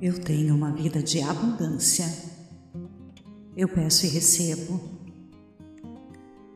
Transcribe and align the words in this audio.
Eu 0.00 0.16
tenho 0.20 0.54
uma 0.54 0.70
vida 0.70 1.02
de 1.02 1.20
abundância. 1.20 2.06
Eu 3.56 3.68
peço 3.68 4.06
e 4.06 4.08
recebo. 4.08 4.80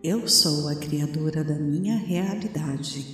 Eu 0.01 0.29
sou 0.29 0.69
a 0.69 0.77
criadora 0.77 1.43
da 1.43 1.59
minha 1.59 1.97
realidade. 1.97 3.05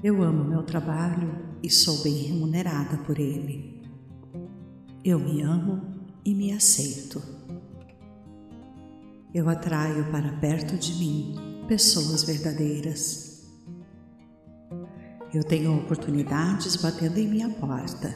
Eu 0.00 0.22
amo 0.22 0.44
meu 0.44 0.62
trabalho 0.62 1.56
e 1.60 1.68
sou 1.68 2.04
bem 2.04 2.14
remunerada 2.28 2.98
por 2.98 3.18
ele. 3.18 3.82
Eu 5.04 5.18
me 5.18 5.42
amo 5.42 5.82
e 6.24 6.32
me 6.36 6.52
aceito. 6.52 7.20
Eu 9.34 9.48
atraio 9.48 10.08
para 10.12 10.36
perto 10.36 10.76
de 10.76 10.94
mim 10.94 11.34
pessoas 11.66 12.22
verdadeiras. 12.22 13.23
Eu 15.34 15.42
tenho 15.42 15.76
oportunidades 15.76 16.76
batendo 16.76 17.18
em 17.18 17.28
minha 17.28 17.50
porta. 17.50 18.14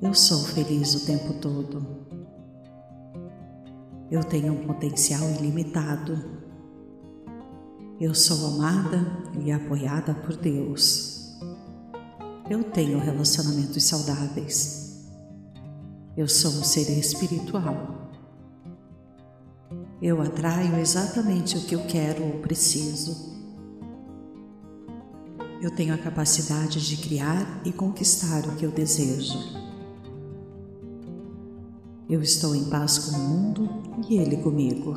Eu 0.00 0.14
sou 0.14 0.44
feliz 0.44 0.94
o 0.94 1.04
tempo 1.04 1.34
todo. 1.34 2.06
Eu 4.10 4.24
tenho 4.24 4.52
um 4.52 4.66
potencial 4.66 5.28
ilimitado 5.30 6.40
eu 8.00 8.14
sou 8.14 8.46
amada 8.46 9.06
e 9.44 9.52
apoiada 9.52 10.14
por 10.14 10.34
Deus. 10.34 11.38
Eu 12.48 12.64
tenho 12.64 12.98
relacionamentos 12.98 13.84
saudáveis. 13.84 15.04
Eu 16.16 16.26
sou 16.26 16.50
um 16.50 16.64
ser 16.64 16.90
espiritual. 16.98 18.10
Eu 20.00 20.22
atraio 20.22 20.78
exatamente 20.78 21.58
o 21.58 21.60
que 21.60 21.74
eu 21.74 21.84
quero 21.86 22.24
ou 22.24 22.40
preciso. 22.40 23.29
Eu 25.60 25.70
tenho 25.70 25.92
a 25.92 25.98
capacidade 25.98 26.80
de 26.80 26.96
criar 26.96 27.60
e 27.66 27.70
conquistar 27.70 28.46
o 28.46 28.56
que 28.56 28.64
eu 28.64 28.70
desejo. 28.70 29.38
Eu 32.08 32.22
estou 32.22 32.54
em 32.54 32.64
paz 32.70 32.98
com 32.98 33.16
o 33.16 33.20
mundo 33.20 33.68
e 34.08 34.16
ele 34.16 34.38
comigo. 34.38 34.96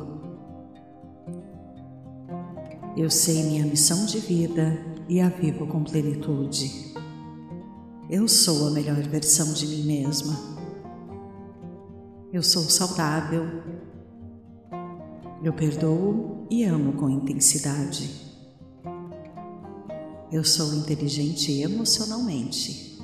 Eu 2.96 3.10
sei 3.10 3.42
minha 3.42 3.66
missão 3.66 4.06
de 4.06 4.18
vida 4.20 4.82
e 5.06 5.20
a 5.20 5.28
vivo 5.28 5.66
com 5.66 5.84
plenitude. 5.84 6.94
Eu 8.08 8.26
sou 8.26 8.68
a 8.68 8.70
melhor 8.70 9.02
versão 9.02 9.52
de 9.52 9.66
mim 9.66 9.82
mesma. 9.82 10.34
Eu 12.32 12.42
sou 12.42 12.62
saudável. 12.62 13.44
Eu 15.42 15.52
perdoo 15.52 16.46
e 16.50 16.64
amo 16.64 16.94
com 16.94 17.10
intensidade. 17.10 18.23
Eu 20.34 20.42
sou 20.42 20.74
inteligente 20.74 21.60
emocionalmente. 21.60 22.98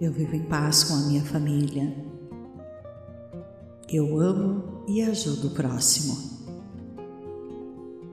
Eu 0.00 0.12
vivo 0.12 0.34
em 0.34 0.42
paz 0.42 0.82
com 0.82 0.94
a 0.94 1.02
minha 1.02 1.22
família. 1.22 1.96
Eu 3.88 4.18
amo 4.18 4.82
e 4.88 5.00
ajudo 5.00 5.46
o 5.46 5.50
próximo. 5.52 6.16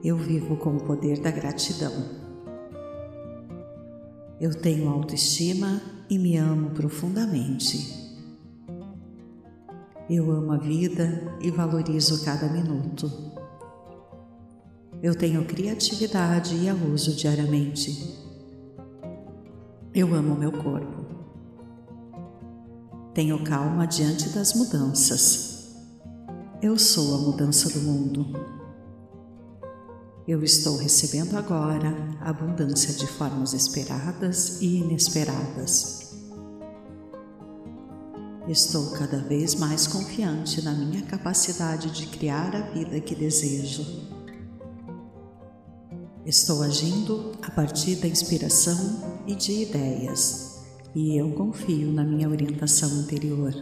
Eu 0.03 0.17
vivo 0.17 0.55
com 0.55 0.77
o 0.77 0.83
poder 0.83 1.19
da 1.19 1.31
gratidão. 1.31 1.91
Eu 4.39 4.53
tenho 4.53 4.87
autoestima 4.87 5.81
e 6.11 6.19
me 6.19 6.37
amo 6.37 6.69
profundamente. 6.75 8.21
Eu 10.07 10.29
amo 10.29 10.51
a 10.51 10.57
vida 10.57 11.39
e 11.41 11.49
valorizo 11.49 12.23
cada 12.23 12.47
minuto. 12.53 13.40
Eu 15.03 15.15
tenho 15.15 15.43
criatividade 15.45 16.55
e 16.55 16.69
a 16.69 16.75
uso 16.75 17.15
diariamente. 17.15 18.19
Eu 19.95 20.13
amo 20.13 20.35
meu 20.35 20.51
corpo. 20.51 21.05
Tenho 23.11 23.43
calma 23.43 23.87
diante 23.87 24.29
das 24.29 24.53
mudanças. 24.53 25.71
Eu 26.61 26.77
sou 26.77 27.15
a 27.15 27.17
mudança 27.17 27.67
do 27.71 27.79
mundo. 27.79 28.27
Eu 30.27 30.43
estou 30.43 30.77
recebendo 30.77 31.35
agora 31.35 31.97
abundância 32.21 32.93
de 32.93 33.07
formas 33.07 33.53
esperadas 33.53 34.61
e 34.61 34.77
inesperadas. 34.81 36.15
Estou 38.47 38.91
cada 38.91 39.17
vez 39.17 39.55
mais 39.55 39.87
confiante 39.87 40.61
na 40.61 40.73
minha 40.73 41.01
capacidade 41.01 41.89
de 41.89 42.05
criar 42.05 42.55
a 42.55 42.61
vida 42.69 42.99
que 43.01 43.15
desejo. 43.15 44.10
Estou 46.31 46.63
agindo 46.63 47.33
a 47.41 47.51
partir 47.51 47.97
da 47.97 48.07
inspiração 48.07 49.25
e 49.27 49.35
de 49.35 49.63
ideias, 49.63 50.61
e 50.95 51.17
eu 51.17 51.29
confio 51.33 51.91
na 51.91 52.05
minha 52.05 52.29
orientação 52.29 53.01
interior. 53.01 53.53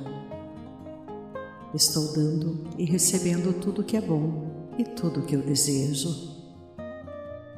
Estou 1.73 2.13
dando 2.13 2.67
e 2.77 2.85
recebendo 2.85 3.59
tudo 3.59 3.83
que 3.83 3.97
é 3.97 4.01
bom 4.01 4.75
e 4.77 4.83
tudo 4.83 5.23
que 5.23 5.35
eu 5.35 5.41
desejo. 5.41 6.15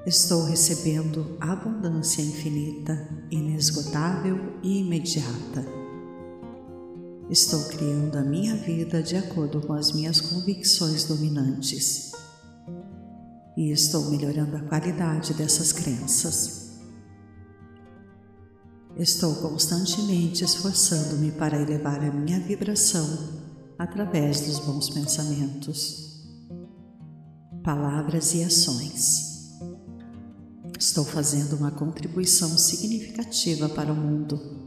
Estou 0.06 0.46
recebendo 0.46 1.36
abundância 1.42 2.22
infinita, 2.22 3.06
inesgotável 3.30 4.40
e 4.64 4.80
imediata. 4.80 5.66
Estou 7.30 7.66
criando 7.66 8.18
a 8.18 8.24
minha 8.24 8.56
vida 8.56 9.04
de 9.04 9.18
acordo 9.18 9.60
com 9.60 9.74
as 9.74 9.92
minhas 9.92 10.22
convicções 10.22 11.04
dominantes. 11.04 12.11
E 13.58 13.72
estou 13.72 14.10
melhorando 14.10 14.56
a 14.56 14.62
qualidade 14.62 15.34
dessas 15.34 15.72
crenças. 15.72 16.72
Estou 18.98 19.36
constantemente 19.36 20.44
esforçando-me 20.44 21.32
para 21.32 21.62
elevar 21.62 22.04
a 22.04 22.12
minha 22.12 22.40
vibração 22.40 23.42
através 23.78 24.42
dos 24.42 24.60
bons 24.60 24.90
pensamentos, 24.90 26.24
palavras 27.64 28.34
e 28.34 28.44
ações. 28.44 29.60
Estou 30.78 31.06
fazendo 31.06 31.56
uma 31.56 31.72
contribuição 31.72 32.58
significativa 32.58 33.70
para 33.70 33.94
o 33.94 33.96
mundo 33.96 34.62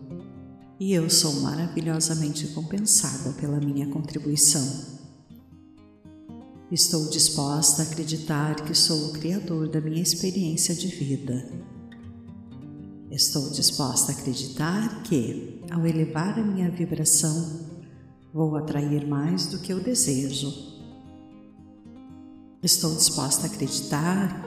e 0.78 0.92
eu 0.92 1.08
sou 1.08 1.40
maravilhosamente 1.40 2.48
compensada 2.48 3.32
pela 3.34 3.60
minha 3.60 3.88
contribuição. 3.88 4.93
Estou 6.74 7.08
disposta 7.08 7.82
a 7.82 7.84
acreditar 7.84 8.56
que 8.56 8.74
sou 8.74 9.06
o 9.06 9.12
Criador 9.12 9.68
da 9.68 9.80
minha 9.80 10.02
experiência 10.02 10.74
de 10.74 10.88
vida. 10.88 11.48
Estou 13.12 13.48
disposta 13.50 14.10
a 14.10 14.14
acreditar 14.16 15.04
que, 15.04 15.62
ao 15.70 15.86
elevar 15.86 16.36
a 16.36 16.42
minha 16.42 16.68
vibração, 16.68 17.60
vou 18.32 18.56
atrair 18.56 19.06
mais 19.06 19.46
do 19.46 19.60
que 19.60 19.72
eu 19.72 19.78
desejo. 19.78 20.52
Estou 22.60 22.92
disposta 22.92 23.44
a 23.46 23.50
acreditar 23.50 24.44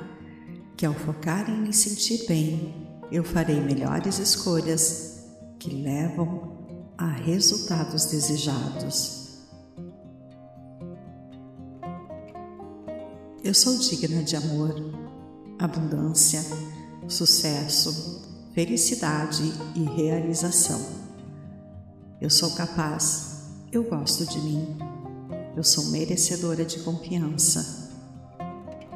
que 0.76 0.86
ao 0.86 0.94
focar 0.94 1.50
em 1.50 1.62
me 1.62 1.72
sentir 1.72 2.28
bem, 2.28 2.76
eu 3.10 3.24
farei 3.24 3.62
melhores 3.62 4.20
escolhas 4.20 5.24
que 5.58 5.70
levam 5.70 6.92
a 6.98 7.08
resultados 7.08 8.04
desejados. 8.04 9.17
Eu 13.48 13.54
sou 13.54 13.78
digna 13.78 14.22
de 14.22 14.36
amor, 14.36 14.76
abundância, 15.58 16.44
sucesso, 17.08 18.22
felicidade 18.54 19.42
e 19.74 19.84
realização. 19.84 20.80
Eu 22.20 22.30
sou 22.30 22.52
capaz, 22.52 23.46
eu 23.72 23.84
gosto 23.86 24.26
de 24.26 24.40
mim, 24.42 24.78
eu 25.56 25.64
sou 25.64 25.86
merecedora 25.86 26.66
de 26.66 26.80
confiança 26.80 27.88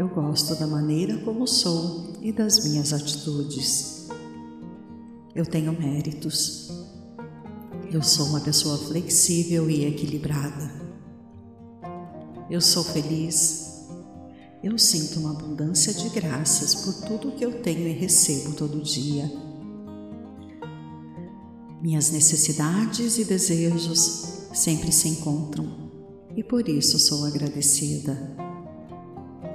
eu 0.01 0.07
gosto 0.07 0.56
da 0.56 0.65
maneira 0.65 1.18
como 1.19 1.45
sou 1.45 2.13
e 2.21 2.31
das 2.31 2.63
minhas 2.65 2.92
atitudes. 2.92 4.07
Eu 5.36 5.45
tenho 5.45 5.71
méritos. 5.80 6.71
Eu 7.92 8.01
sou 8.01 8.25
uma 8.27 8.39
pessoa 8.39 8.80
flexível 8.80 9.69
e 9.69 9.86
equilibrada. 9.86 10.71
Eu 12.50 12.59
sou 12.59 12.83
feliz. 12.83 13.70
Eu 14.63 14.78
sinto 14.78 15.19
uma 15.19 15.31
abundância 15.31 15.92
de 15.92 16.08
graças 16.10 16.75
por 16.75 16.94
tudo 17.08 17.31
que 17.31 17.44
eu 17.44 17.63
tenho 17.63 17.88
e 17.88 17.94
recebo 17.94 18.54
todo 18.54 18.84
dia. 18.84 19.31
Minhas 21.81 22.12
necessidades 22.12 23.18
e 23.18 23.25
desejos 23.25 24.50
sempre 24.54 24.92
se 24.92 25.08
encontram 25.08 25.90
e 26.36 26.44
por 26.44 26.69
isso 26.69 27.00
sou 27.00 27.25
agradecida. 27.25 28.16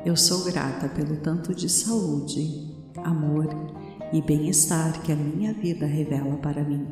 Eu 0.05 0.17
sou 0.17 0.43
grata 0.43 0.89
pelo 0.89 1.17
tanto 1.19 1.55
de 1.55 1.69
saúde, 1.69 2.75
amor 2.97 3.49
e 4.13 4.21
bem-estar 4.21 5.03
que 5.03 5.13
a 5.13 5.17
minha 5.17 5.53
vida 5.53 5.87
revela 5.87 6.37
para 6.39 6.65
mim. 6.65 6.85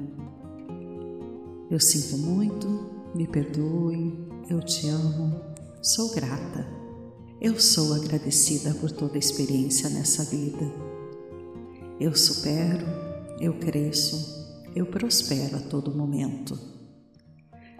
Eu 1.69 1.81
sinto 1.81 2.17
muito, 2.17 2.69
me 3.13 3.27
perdoe, 3.27 4.29
eu 4.49 4.61
te 4.61 4.89
amo, 4.89 5.41
sou 5.83 6.15
grata. 6.15 6.74
Eu 7.45 7.61
sou 7.61 7.93
agradecida 7.93 8.73
por 8.73 8.91
toda 8.91 9.17
a 9.17 9.19
experiência 9.19 9.91
nessa 9.91 10.25
vida. 10.25 10.65
Eu 12.01 12.17
supero, 12.17 12.87
eu 13.39 13.53
cresço, 13.59 14.65
eu 14.75 14.87
prospero 14.87 15.59
a 15.59 15.61
todo 15.61 15.95
momento. 15.95 16.59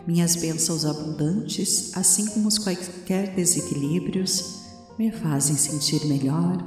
Minhas 0.07 0.37
bênçãos 0.37 0.85
abundantes, 0.85 1.97
assim 1.97 2.27
como 2.27 2.47
os 2.47 2.59
quaisquer 2.59 3.35
desequilíbrios, 3.35 4.67
me 4.99 5.11
fazem 5.11 5.57
sentir 5.57 6.05
melhor, 6.05 6.59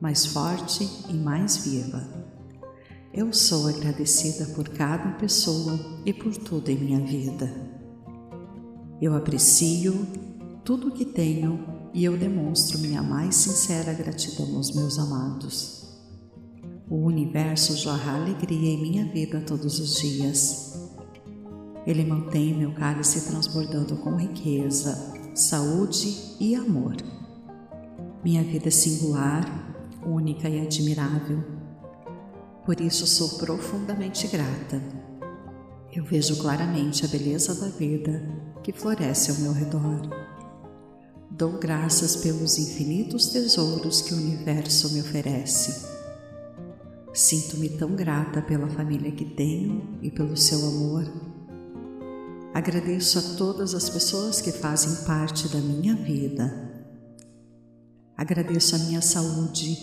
mais 0.00 0.24
forte 0.24 0.88
e 1.08 1.14
mais 1.14 1.56
viva. 1.56 2.00
Eu 3.12 3.32
sou 3.32 3.66
agradecida 3.66 4.46
por 4.54 4.68
cada 4.68 5.18
pessoa 5.18 6.00
e 6.06 6.12
por 6.12 6.36
tudo 6.36 6.70
em 6.70 6.78
minha 6.78 7.00
vida. 7.00 7.52
Eu 9.02 9.16
aprecio 9.16 10.06
tudo 10.64 10.90
o 10.90 10.92
que 10.92 11.04
tenho 11.04 11.75
e 11.96 12.04
eu 12.04 12.14
demonstro 12.14 12.78
minha 12.78 13.02
mais 13.02 13.34
sincera 13.34 13.94
gratidão 13.94 14.54
aos 14.54 14.74
meus 14.74 14.98
amados. 14.98 15.96
O 16.90 16.96
universo 16.96 17.74
jorra 17.74 18.16
alegria 18.16 18.74
em 18.74 18.82
minha 18.82 19.06
vida 19.06 19.40
todos 19.40 19.80
os 19.80 19.96
dias. 20.02 20.78
Ele 21.86 22.04
mantém 22.04 22.54
meu 22.54 22.74
cálice 22.74 23.26
transbordando 23.26 23.96
com 23.96 24.14
riqueza, 24.14 25.14
saúde 25.34 26.36
e 26.38 26.54
amor. 26.54 26.96
Minha 28.22 28.44
vida 28.44 28.68
é 28.68 28.70
singular, 28.70 29.74
única 30.06 30.50
e 30.50 30.60
admirável. 30.60 31.42
Por 32.66 32.78
isso 32.78 33.06
sou 33.06 33.38
profundamente 33.38 34.28
grata. 34.28 34.82
Eu 35.90 36.04
vejo 36.04 36.36
claramente 36.42 37.06
a 37.06 37.08
beleza 37.08 37.54
da 37.58 37.68
vida 37.68 38.22
que 38.62 38.70
floresce 38.70 39.30
ao 39.30 39.38
meu 39.38 39.52
redor. 39.54 40.35
Dou 41.30 41.58
graças 41.58 42.16
pelos 42.16 42.58
infinitos 42.58 43.28
tesouros 43.28 44.00
que 44.02 44.14
o 44.14 44.16
universo 44.16 44.92
me 44.92 45.00
oferece 45.00 45.96
Sinto-me 47.16 47.70
tão 47.70 47.96
grata 47.96 48.42
pela 48.42 48.68
família 48.68 49.10
que 49.10 49.24
tenho 49.24 49.98
e 50.02 50.10
pelo 50.10 50.36
seu 50.36 50.58
amor. 50.68 51.10
Agradeço 52.52 53.18
a 53.18 53.22
todas 53.38 53.74
as 53.74 53.88
pessoas 53.88 54.38
que 54.42 54.52
fazem 54.52 55.06
parte 55.06 55.48
da 55.48 55.58
minha 55.58 55.96
vida. 55.96 56.84
Agradeço 58.14 58.76
a 58.76 58.80
minha 58.80 59.00
saúde, 59.00 59.78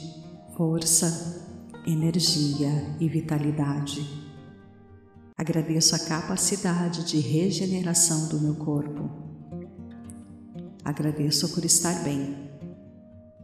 força, 0.55 1.43
energia 1.87 2.95
e 2.99 3.09
vitalidade. 3.09 4.07
Agradeço 5.35 5.95
a 5.95 5.99
capacidade 5.99 7.03
de 7.03 7.17
regeneração 7.17 8.27
do 8.27 8.39
meu 8.39 8.53
corpo. 8.53 9.09
Agradeço 10.83 11.47
por 11.49 11.63
estar 11.63 12.03
bem. 12.03 12.35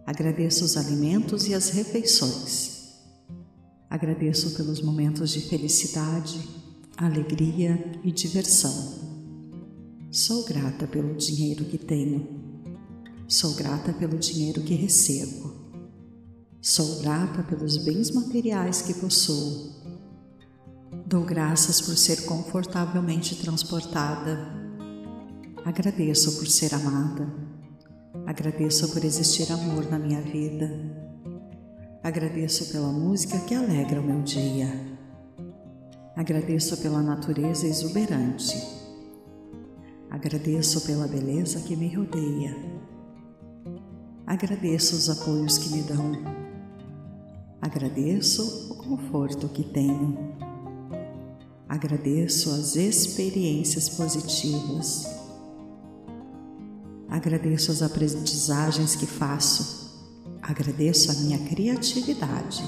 Agradeço 0.06 0.65
os 0.65 0.75
alimentos 0.75 1.47
e 1.47 1.53
as 1.53 1.69
refeições. 1.69 2.80
Agradeço 3.89 4.56
pelos 4.56 4.81
momentos 4.81 5.31
de 5.31 5.41
felicidade, 5.41 6.47
alegria 6.97 8.00
e 8.03 8.12
diversão. 8.12 9.00
Sou 10.12 10.44
grata 10.44 10.86
pelo 10.86 11.15
dinheiro 11.15 11.63
que 11.63 11.77
tenho. 11.77 12.27
Sou 13.27 13.53
grata 13.53 13.94
pelo 13.94 14.18
dinheiro 14.18 14.62
que 14.62 14.74
recebo. 14.74 15.53
Sou 16.62 17.00
grata 17.00 17.42
pelos 17.44 17.77
bens 17.77 18.12
materiais 18.12 18.81
que 18.81 18.94
possuo. 18.95 19.71
Dou 21.06 21.24
graças 21.24 21.80
por 21.80 21.95
ser 21.95 22.25
confortavelmente 22.25 23.35
transportada. 23.35 24.58
Agradeço 25.65 26.38
por 26.38 26.47
ser 26.47 26.73
amada. 26.73 27.27
Agradeço 28.25 28.91
por 28.94 29.03
existir 29.03 29.51
amor 29.51 29.89
na 29.89 30.00
minha 30.00 30.21
vida. 30.21 30.69
Agradeço 32.01 32.71
pela 32.71 32.88
música 32.88 33.39
que 33.39 33.53
alegra 33.53 34.00
o 34.00 34.03
meu 34.03 34.21
dia. 34.21 34.67
Agradeço 36.15 36.77
pela 36.77 37.01
natureza 37.01 37.67
exuberante. 37.67 38.56
Agradeço 40.09 40.81
pela 40.81 41.07
beleza 41.07 41.59
que 41.61 41.75
me 41.75 41.94
rodeia. 41.94 42.56
Agradeço 44.25 44.95
os 44.95 45.09
apoios 45.09 45.57
que 45.57 45.69
me 45.69 45.81
dão. 45.83 46.11
Agradeço 47.61 48.71
o 48.71 48.75
conforto 48.75 49.50
que 49.50 49.63
tenho. 49.63 50.35
Agradeço 51.67 52.50
as 52.51 52.75
experiências 52.75 53.89
positivas. 53.89 55.19
Agradeço 57.09 57.71
as 57.71 57.81
aprendizagens 57.81 58.95
que 58.95 59.06
faço 59.06 59.79
Agradeço 60.50 61.11
a 61.11 61.13
minha 61.13 61.38
criatividade. 61.38 62.63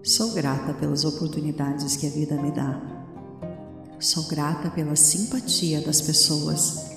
Sou 0.00 0.32
grata 0.32 0.72
pelas 0.74 1.04
oportunidades 1.04 1.96
que 1.96 2.06
a 2.06 2.10
vida 2.10 2.40
me 2.40 2.52
dá. 2.52 2.80
Sou 3.98 4.22
grata 4.28 4.70
pela 4.70 4.94
simpatia 4.94 5.80
das 5.80 6.00
pessoas. 6.00 6.92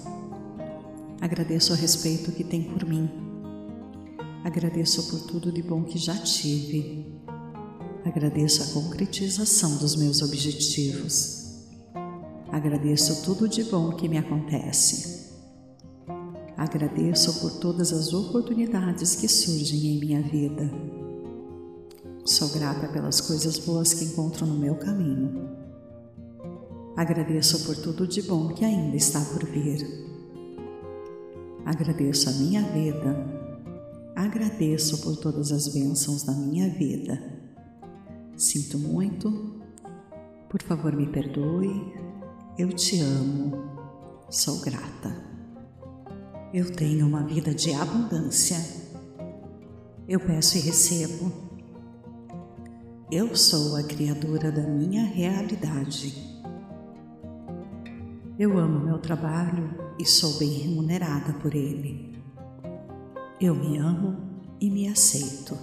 Agradeço 1.19 1.73
o 1.73 1.75
respeito 1.75 2.31
que 2.31 2.43
tem 2.43 2.61
por 2.61 2.85
mim. 2.85 3.09
Agradeço 4.43 5.09
por 5.09 5.21
tudo 5.21 5.51
de 5.51 5.63
bom 5.63 5.83
que 5.83 5.97
já 5.97 6.15
tive. 6.17 7.19
Agradeço 8.05 8.61
a 8.61 8.67
concretização 8.67 9.77
dos 9.77 9.95
meus 9.95 10.21
objetivos. 10.21 11.65
Agradeço 12.51 13.23
tudo 13.23 13.49
de 13.49 13.63
bom 13.63 13.93
que 13.93 14.07
me 14.07 14.19
acontece. 14.19 15.18
Agradeço 16.59 17.39
por 17.39 17.57
todas 17.57 17.93
as 17.93 18.11
oportunidades 18.11 19.15
que 19.15 19.29
surgem 19.29 19.95
em 19.95 19.97
minha 19.97 20.21
vida. 20.21 20.69
Sou 22.25 22.49
grata 22.49 22.85
pelas 22.89 23.21
coisas 23.21 23.57
boas 23.59 23.93
que 23.93 24.03
encontro 24.03 24.45
no 24.45 24.59
meu 24.59 24.75
caminho. 24.75 25.49
Agradeço 26.97 27.65
por 27.65 27.77
tudo 27.77 28.05
de 28.05 28.21
bom 28.23 28.49
que 28.49 28.65
ainda 28.65 28.97
está 28.97 29.21
por 29.21 29.45
vir. 29.45 29.87
Agradeço 31.65 32.29
a 32.29 32.33
minha 32.33 32.61
vida. 32.73 33.15
Agradeço 34.13 35.01
por 35.01 35.15
todas 35.15 35.53
as 35.53 35.69
bênçãos 35.69 36.23
da 36.23 36.33
minha 36.33 36.67
vida. 36.67 37.23
Sinto 38.35 38.77
muito. 38.77 39.61
Por 40.49 40.61
favor, 40.61 40.93
me 40.93 41.07
perdoe. 41.07 41.93
Eu 42.57 42.67
te 42.73 42.99
amo. 42.99 43.53
Sou 44.29 44.59
grata. 44.59 45.28
Eu 46.51 46.71
tenho 46.71 47.05
uma 47.05 47.23
vida 47.23 47.53
de 47.53 47.71
abundância. 47.75 48.57
Eu 50.07 50.19
peço 50.19 50.57
e 50.57 50.61
recebo. 50.61 51.31
Eu 53.11 53.35
sou 53.35 53.75
a 53.75 53.83
criadora 53.83 54.51
da 54.51 54.63
minha 54.63 55.03
realidade. 55.03 56.11
Eu 58.39 58.57
amo 58.57 58.79
meu 58.79 58.97
trabalho 58.97 59.69
e 59.99 60.05
sou 60.05 60.39
bem 60.39 60.49
remunerada 60.53 61.33
por 61.33 61.53
ele. 61.53 62.19
Eu 63.39 63.53
me 63.53 63.77
amo 63.77 64.17
e 64.59 64.71
me 64.71 64.87
aceito. 64.87 65.55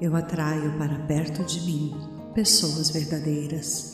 Eu 0.00 0.16
atraio 0.16 0.78
para 0.78 1.00
perto 1.00 1.44
de 1.44 1.60
mim 1.66 1.92
pessoas 2.34 2.88
verdadeiras. 2.88 3.89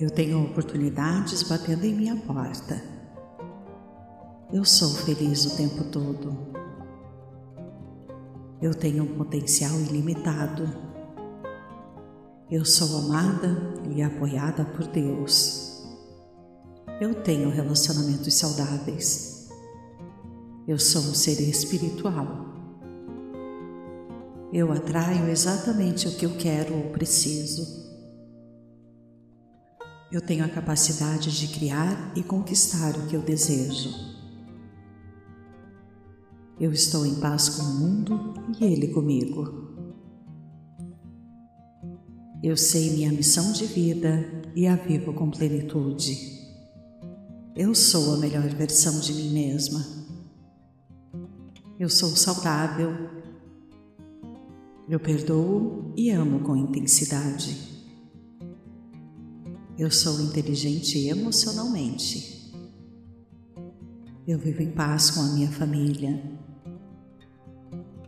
Eu 0.00 0.08
tenho 0.08 0.42
oportunidades 0.42 1.42
batendo 1.42 1.84
em 1.84 1.94
minha 1.94 2.16
porta. 2.16 2.82
Eu 4.50 4.64
sou 4.64 4.88
feliz 4.94 5.44
o 5.44 5.56
tempo 5.58 5.84
todo. 5.84 6.34
Eu 8.62 8.74
tenho 8.74 9.02
um 9.04 9.18
potencial 9.18 9.78
ilimitado. 9.78 10.66
Eu 12.50 12.64
sou 12.64 12.98
amada 13.00 13.74
e 13.94 14.00
apoiada 14.00 14.64
por 14.64 14.86
Deus. 14.86 15.86
Eu 16.98 17.22
tenho 17.22 17.50
relacionamentos 17.50 18.32
saudáveis. 18.32 19.50
Eu 20.66 20.78
sou 20.78 21.02
um 21.02 21.14
ser 21.14 21.42
espiritual. 21.42 22.46
Eu 24.50 24.72
atraio 24.72 25.28
exatamente 25.28 26.08
o 26.08 26.16
que 26.16 26.24
eu 26.24 26.38
quero 26.38 26.74
ou 26.74 26.84
preciso. 26.84 27.89
Eu 30.12 30.20
tenho 30.20 30.44
a 30.44 30.48
capacidade 30.48 31.30
de 31.38 31.46
criar 31.54 32.12
e 32.16 32.22
conquistar 32.22 32.96
o 32.96 33.06
que 33.06 33.14
eu 33.14 33.22
desejo. 33.22 33.90
Eu 36.58 36.72
estou 36.72 37.06
em 37.06 37.14
paz 37.20 37.48
com 37.48 37.62
o 37.62 37.74
mundo 37.74 38.34
e 38.58 38.64
ele 38.64 38.88
comigo. 38.88 39.70
Eu 42.42 42.56
sei 42.56 42.90
minha 42.90 43.12
missão 43.12 43.52
de 43.52 43.66
vida 43.66 44.42
e 44.56 44.66
a 44.66 44.74
vivo 44.74 45.12
com 45.12 45.30
plenitude. 45.30 46.18
Eu 47.54 47.72
sou 47.72 48.14
a 48.14 48.18
melhor 48.18 48.48
versão 48.48 48.98
de 48.98 49.14
mim 49.14 49.30
mesma. 49.30 49.86
Eu 51.78 51.88
sou 51.88 52.10
saudável. 52.16 53.10
Eu 54.88 54.98
perdoo 54.98 55.94
e 55.96 56.10
amo 56.10 56.40
com 56.40 56.56
intensidade. 56.56 57.69
Eu 59.80 59.90
sou 59.90 60.20
inteligente 60.20 61.08
emocionalmente. 61.08 62.52
Eu 64.28 64.38
vivo 64.38 64.60
em 64.60 64.72
paz 64.72 65.10
com 65.10 65.22
a 65.22 65.28
minha 65.28 65.50
família. 65.50 66.22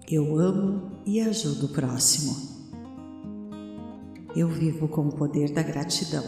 Eu 0.06 0.38
amo 0.38 1.00
e 1.06 1.18
ajudo 1.18 1.64
o 1.64 1.68
próximo. 1.70 2.36
eu 4.36 4.50
vivo 4.50 4.86
com 4.86 5.08
o 5.08 5.12
poder 5.12 5.50
da 5.54 5.62
gratidão. 5.62 6.22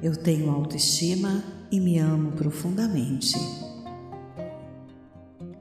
Eu 0.00 0.14
tenho 0.14 0.48
autoestima 0.48 1.42
e 1.72 1.80
me 1.80 1.98
amo 1.98 2.30
profundamente. 2.36 3.36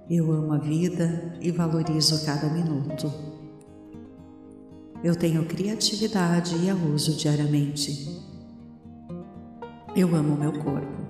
Eu 0.07 0.31
amo 0.31 0.53
a 0.53 0.59
vida 0.59 1.39
e 1.41 1.49
valorizo 1.49 2.23
cada 2.23 2.53
minuto. 2.53 3.30
Eu 5.03 5.15
tenho 5.15 5.43
criatividade 5.45 6.55
e 6.57 6.69
a 6.69 6.75
uso 6.75 7.15
diariamente. 7.15 8.21
Eu 9.95 10.15
amo 10.15 10.37
meu 10.37 10.53
corpo. 10.53 11.01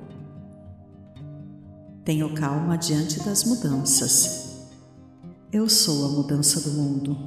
Tenho 2.06 2.34
calma 2.34 2.78
diante 2.78 3.20
das 3.20 3.44
mudanças. 3.44 4.70
Eu 5.52 5.68
sou 5.68 6.06
a 6.06 6.10
mudança 6.10 6.62
do 6.62 6.72
mundo. 6.72 7.18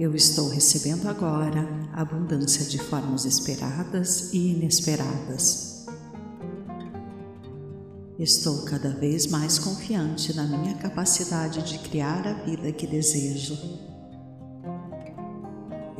Eu 0.00 0.14
estou 0.14 0.48
recebendo 0.48 1.06
agora 1.06 1.68
abundância 1.92 2.64
de 2.64 2.78
formas 2.78 3.26
esperadas 3.26 4.32
e 4.32 4.54
inesperadas. 4.54 5.86
Estou 8.18 8.62
cada 8.62 8.88
vez 8.88 9.26
mais 9.26 9.58
confiante 9.58 10.34
na 10.34 10.44
minha 10.46 10.74
capacidade 10.76 11.62
de 11.62 11.78
criar 11.78 12.26
a 12.26 12.32
vida 12.32 12.72
que 12.72 12.86
desejo. 12.86 13.91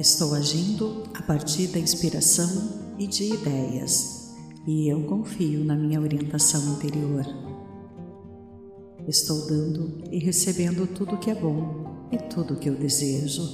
Estou 0.02 0.34
agindo 0.34 1.04
a 1.14 1.22
partir 1.22 1.68
da 1.68 1.78
inspiração 1.78 2.96
e 2.98 3.06
de 3.06 3.34
ideias, 3.34 4.34
e 4.66 4.88
eu 4.88 5.04
confio 5.04 5.64
na 5.64 5.76
minha 5.76 6.00
orientação 6.00 6.74
interior. 6.74 7.24
Estou 9.06 9.46
dando 9.46 10.02
e 10.10 10.18
recebendo 10.18 10.88
tudo 10.88 11.18
que 11.18 11.30
é 11.30 11.36
bom 11.36 12.08
e 12.10 12.18
tudo 12.18 12.56
que 12.56 12.68
eu 12.68 12.74
desejo. 12.74 13.44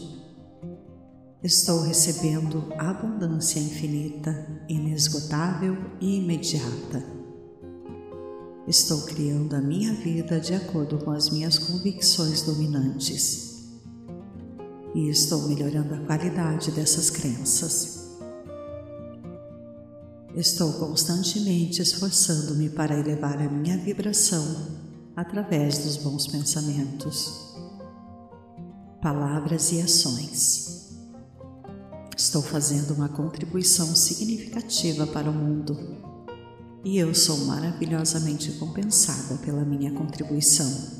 Estou 1.42 1.82
recebendo 1.82 2.72
abundância 2.78 3.60
infinita, 3.60 4.64
inesgotável 4.70 5.76
e 6.00 6.16
imediata. 6.16 7.04
Estou 8.66 9.02
criando 9.02 9.54
a 9.54 9.60
minha 9.60 9.92
vida 9.92 10.40
de 10.40 10.54
acordo 10.54 10.96
com 10.96 11.10
as 11.10 11.28
minhas 11.28 11.58
convicções 11.58 12.40
dominantes. 12.40 13.47
E 14.94 15.08
estou 15.08 15.48
melhorando 15.48 15.94
a 15.94 16.00
qualidade 16.00 16.70
dessas 16.72 17.10
crenças. 17.10 18.08
Estou 20.34 20.72
constantemente 20.74 21.82
esforçando-me 21.82 22.70
para 22.70 22.98
elevar 22.98 23.40
a 23.40 23.48
minha 23.48 23.76
vibração 23.76 24.88
através 25.16 25.78
dos 25.78 25.96
bons 25.96 26.26
pensamentos, 26.26 27.56
palavras 29.02 29.72
e 29.72 29.80
ações. 29.80 30.96
Estou 32.16 32.42
fazendo 32.42 32.94
uma 32.94 33.08
contribuição 33.08 33.94
significativa 33.96 35.06
para 35.06 35.30
o 35.30 35.34
mundo 35.34 35.76
e 36.84 36.98
eu 36.98 37.14
sou 37.14 37.38
maravilhosamente 37.38 38.52
compensada 38.52 39.36
pela 39.38 39.64
minha 39.64 39.92
contribuição. 39.92 40.97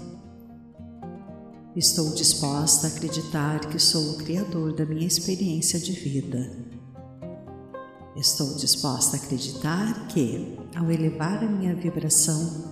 Estou 1.78 2.10
disposta 2.10 2.88
a 2.88 2.90
acreditar 2.90 3.60
que 3.68 3.78
sou 3.78 4.10
o 4.10 4.16
Criador 4.16 4.72
da 4.72 4.84
minha 4.84 5.06
experiência 5.06 5.78
de 5.78 5.92
vida. 5.92 6.50
Estou 8.16 8.56
disposta 8.56 9.16
a 9.16 9.20
acreditar 9.20 10.08
que, 10.08 10.58
ao 10.74 10.90
elevar 10.90 11.38
a 11.38 11.48
minha 11.48 11.76
vibração, 11.76 12.64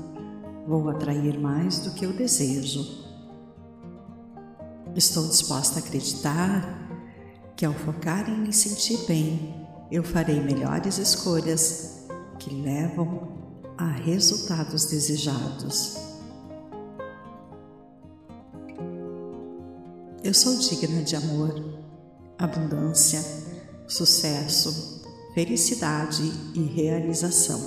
vou 0.66 0.88
atrair 0.88 1.38
mais 1.38 1.78
do 1.78 1.92
que 1.92 2.04
eu 2.04 2.12
desejo. 2.14 2.84
Estou 4.96 5.28
disposta 5.28 5.78
a 5.78 5.82
acreditar 5.84 7.54
que 7.56 7.64
ao 7.64 7.74
focar 7.74 8.28
em 8.28 8.40
me 8.40 8.52
sentir 8.52 9.06
bem, 9.06 9.54
eu 9.88 10.02
farei 10.02 10.40
melhores 10.40 10.98
escolhas 10.98 12.08
que 12.40 12.52
levam 12.52 13.28
a 13.78 13.86
resultados 13.86 14.86
desejados. 14.86 16.15
Eu 20.26 20.34
sou 20.34 20.56
digna 20.58 21.02
de 21.02 21.14
amor, 21.14 21.54
abundância, 22.36 23.22
sucesso, 23.86 25.02
felicidade 25.34 26.22
e 26.54 26.62
realização. 26.62 27.60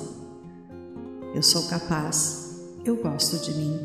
Eu 1.34 1.42
sou 1.42 1.64
capaz, 1.64 2.60
eu 2.84 2.98
gosto 2.98 3.38
de 3.40 3.54
mim, 3.54 3.80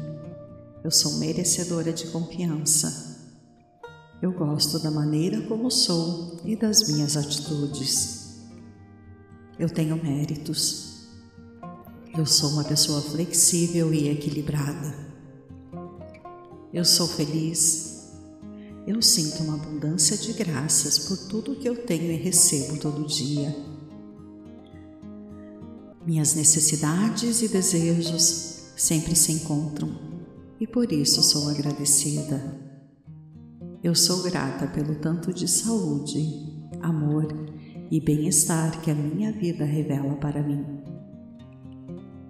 eu 0.83 0.91
sou 0.91 1.15
merecedora 1.15 1.93
de 1.93 2.09
confiança 2.09 3.15
eu 4.25 4.33
gosto 4.33 4.79
da 4.79 4.91
maneira 4.91 5.43
como 5.43 5.71
sou 5.71 6.41
e 6.47 6.57
das 6.57 6.89
minhas 6.89 7.15
atitudes. 7.15 8.39
Eu 9.59 9.69
tenho 9.69 10.03
méritos. 10.03 11.11
Eu 12.17 12.25
sou 12.25 12.53
uma 12.53 12.65
pessoa 12.65 13.03
flexível 13.03 13.93
e 13.93 14.09
equilibrada. 14.09 14.95
Eu 16.73 16.87
sou 16.87 17.07
feliz. 17.07 17.94
Eu 18.87 19.01
sinto 19.01 19.43
uma 19.43 19.55
abundância 19.55 20.15
de 20.15 20.35
graças 20.35 20.99
por 20.99 21.17
tudo 21.17 21.57
que 21.57 21.67
eu 21.67 21.87
tenho 21.87 22.13
e 22.13 22.17
recebo 22.17 22.77
todo 22.77 23.07
dia. 23.07 23.57
Minhas 26.07 26.35
necessidades 26.35 27.41
e 27.41 27.49
desejos 27.49 28.73
sempre 28.77 29.17
se 29.17 29.33
encontram 29.33 29.89
e 30.61 30.67
por 30.67 30.93
isso 30.93 31.23
sou 31.23 31.49
agradecida. 31.49 32.61
Eu 33.83 33.95
sou 33.95 34.23
grata 34.23 34.67
pelo 34.67 34.97
tanto 34.97 35.33
de 35.33 35.49
saúde, 35.49 36.63
amor 36.83 37.27
e 37.91 37.99
bem-estar 38.01 38.83
que 38.83 38.91
a 38.91 38.95
minha 38.95 39.33
vida 39.33 39.65
revela 39.65 40.15
para 40.17 40.43
mim. 40.43 40.63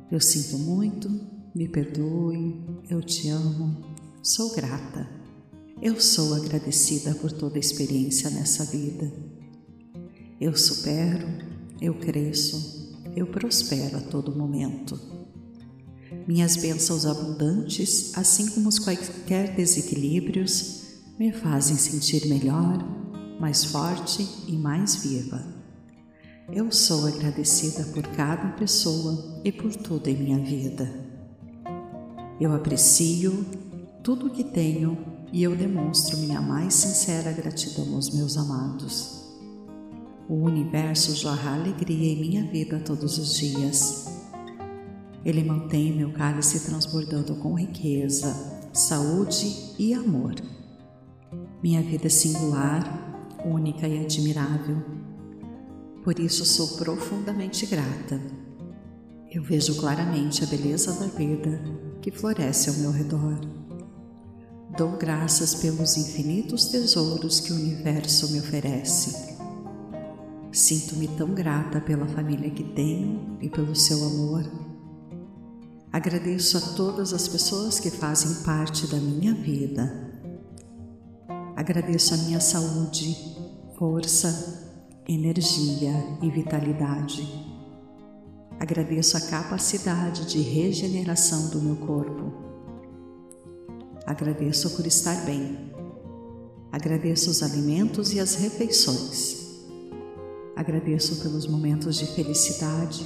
Eu 0.08 0.20
sinto 0.20 0.56
muito, 0.56 1.11
me 1.52 1.68
perdoe, 1.68 2.64
eu 2.88 3.00
te 3.00 3.28
amo, 3.28 3.76
sou 4.23 4.54
grata. 4.54 5.24
Eu 5.83 6.00
sou 6.00 6.35
agradecida 6.35 7.14
por 7.14 7.31
toda 7.31 7.57
a 7.57 7.61
experiência 7.61 8.31
nessa 8.31 8.64
vida. 8.64 9.12
Eu 10.40 10.57
supero, 10.57 11.26
eu 11.81 11.95
cresço, 11.95 12.97
eu 13.14 13.26
prospero 13.26 13.99
a 13.99 14.00
todo 14.00 14.35
momento. 14.35 14.99
Minhas 16.26 16.57
bênçãos 16.57 17.04
abundantes, 17.04 18.16
assim 18.16 18.49
como 18.50 18.69
os 18.69 18.78
quaisquer 18.78 19.54
desequilíbrios, 19.54 20.83
me 21.19 21.33
fazem 21.33 21.76
sentir 21.76 22.26
melhor, 22.28 22.78
mais 23.38 23.64
forte 23.64 24.26
e 24.47 24.52
mais 24.52 24.97
viva. 24.97 25.45
Eu 26.52 26.71
sou 26.71 27.07
agradecida 27.07 27.85
por 27.93 28.07
cada 28.09 28.52
pessoa 28.52 29.43
e 29.45 29.52
por 29.52 29.75
tudo 29.75 30.09
em 30.09 30.16
minha 30.16 30.38
vida. 30.38 30.88
Eu 32.40 32.54
aprecio 32.54 33.45
tudo 34.02 34.26
o 34.26 34.31
que 34.31 34.45
tenho 34.45 35.13
e 35.35 35.43
eu 35.43 35.57
demonstro 35.57 36.17
minha 36.19 36.41
mais 36.41 36.75
sincera 36.75 37.33
gratidão 37.33 37.97
aos 37.97 38.14
meus 38.14 38.37
amados. 38.37 39.35
O 40.29 40.35
universo 40.35 41.12
jorra 41.17 41.55
alegria 41.57 42.12
em 42.12 42.21
minha 42.21 42.45
vida 42.45 42.79
todos 42.79 43.19
os 43.19 43.37
dias. 43.37 44.17
Ele 45.25 45.43
mantém 45.43 45.93
meu 45.93 46.12
cálice 46.12 46.64
transbordando 46.64 47.35
com 47.35 47.59
riqueza, 47.59 48.33
saúde 48.73 49.75
e 49.76 49.93
amor. 49.93 50.37
Minha 51.61 51.83
vida 51.83 52.07
é 52.07 52.11
singular, 52.11 53.37
única 53.45 53.88
e 53.88 54.05
admirável. 54.05 54.85
Por 56.05 56.17
isso 56.21 56.45
sou 56.45 56.76
profundamente 56.76 57.67
grata. 57.67 58.21
Eu 59.33 59.43
vejo 59.43 59.75
claramente 59.81 60.45
a 60.45 60.47
beleza 60.47 60.93
da 60.93 61.07
vida 61.07 61.61
que 62.00 62.12
floresce 62.12 62.71
ao 62.71 62.76
meu 62.76 62.93
redor. 62.93 63.63
Dou 64.76 64.97
graças 64.97 65.54
pelos 65.54 65.97
infinitos 65.97 66.66
tesouros 66.66 67.40
que 67.40 67.52
o 67.52 67.57
universo 67.57 68.33
me 68.33 68.40
oferece. 68.40 69.35
Sinto-me 70.52 71.09
tão 71.09 71.35
grata 71.35 71.81
pela 71.81 72.07
família 72.07 72.50
que 72.50 72.64
tenho 72.64 73.38
e 73.40 73.49
pelo 73.49 73.75
seu 73.75 74.04
amor. 74.04 74.45
Agradeço 75.93 76.59
a 76.59 76.61
todas 76.61 77.12
as 77.12 77.28
pessoas 77.28 77.78
que 77.78 77.90
fazem 77.90 78.43
parte 78.43 78.87
da 78.87 78.97
minha 78.97 79.33
vida 79.35 80.04
Agradeço 81.57 82.14
a 82.14 82.16
minha 82.19 82.40
saúde, 82.40 83.16
força, 83.78 85.00
energia 85.09 85.95
e 86.21 86.28
vitalidade. 86.28 87.23
Agradeço 88.59 89.16
a 89.16 89.21
capacidade 89.21 90.26
de 90.26 90.40
regeneração 90.40 91.50
do 91.50 91.62
meu 91.62 91.76
corpo. 91.76 92.53
Agradeço 94.06 94.70
por 94.70 94.87
estar 94.87 95.25
bem. 95.25 95.73
Agradeço 96.70 97.30
os 97.30 97.42
alimentos 97.42 98.12
e 98.12 98.20
as 98.20 98.34
refeições. 98.34 99.44
Agradeço 100.56 101.23
pelos 101.23 101.46
momentos 101.46 101.96
de 101.96 102.06
felicidade, 102.06 103.04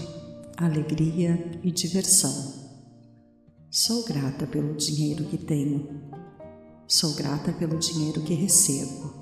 alegria 0.57 1.61
e 1.63 1.71
diversão. 1.71 2.55
Sou 3.71 4.05
grata 4.05 4.47
pelo 4.47 4.75
dinheiro 4.75 5.25
que 5.25 5.39
tenho 5.39 6.09
Sou 6.91 7.13
grata 7.13 7.53
pelo 7.53 7.79
dinheiro 7.79 8.23
que 8.23 8.33
recebo. 8.33 9.13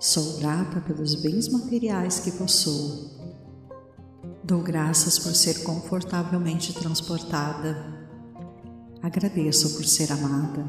Sou 0.00 0.38
grata 0.38 0.80
pelos 0.80 1.14
bens 1.14 1.48
materiais 1.48 2.18
que 2.18 2.32
possuo. 2.32 3.08
Dou 4.42 4.60
graças 4.62 5.16
por 5.16 5.32
ser 5.32 5.62
confortavelmente 5.62 6.72
transportada. 6.72 7.95
Agradeço 9.06 9.76
por 9.76 9.84
ser 9.84 10.10
amada. 10.10 10.68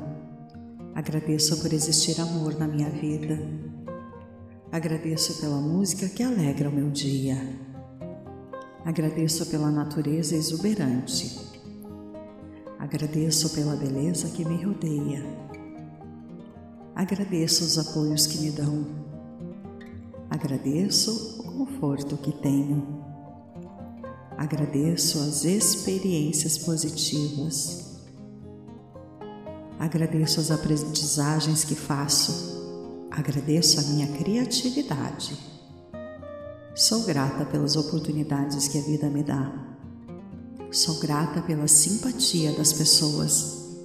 Agradeço 0.93 1.59
por 1.59 1.73
existir 1.73 2.21
amor 2.21 2.53
na 2.53 2.67
minha 2.67 2.87
vida. 2.87 3.35
Agradeço 4.71 5.41
pela 5.41 5.59
música 5.59 6.07
que 6.07 6.21
alegra 6.21 6.69
o 6.69 6.71
meu 6.71 6.91
dia. 6.91 7.35
Agradeço 8.85 9.43
pela 9.47 9.71
natureza 9.71 10.35
exuberante. 10.35 11.35
Agradeço 12.77 13.49
pela 13.55 13.75
beleza 13.75 14.29
que 14.29 14.45
me 14.45 14.63
rodeia. 14.63 15.25
Agradeço 16.93 17.63
os 17.63 17.79
apoios 17.79 18.27
que 18.27 18.37
me 18.37 18.51
dão. 18.51 18.85
Agradeço 20.29 21.41
o 21.41 21.65
conforto 21.65 22.15
que 22.17 22.31
tenho. 22.33 23.03
Agradeço 24.37 25.17
as 25.21 25.43
experiências 25.43 26.59
positivas. 26.59 27.86
Agradeço 29.79 30.39
as 30.39 30.51
aprendizagens 30.51 31.63
que 31.63 31.75
faço 31.75 32.57
Agradeço 33.17 33.79
a 33.79 33.83
minha 33.83 34.07
criatividade. 34.09 35.35
Sou 36.75 37.03
grata 37.03 37.47
pelas 37.47 37.75
oportunidades 37.75 38.67
que 38.67 38.77
a 38.77 38.81
vida 38.81 39.09
me 39.09 39.23
dá. 39.23 39.51
Sou 40.71 40.99
grata 40.99 41.41
pela 41.41 41.67
simpatia 41.67 42.51
das 42.51 42.71
pessoas. 42.73 43.75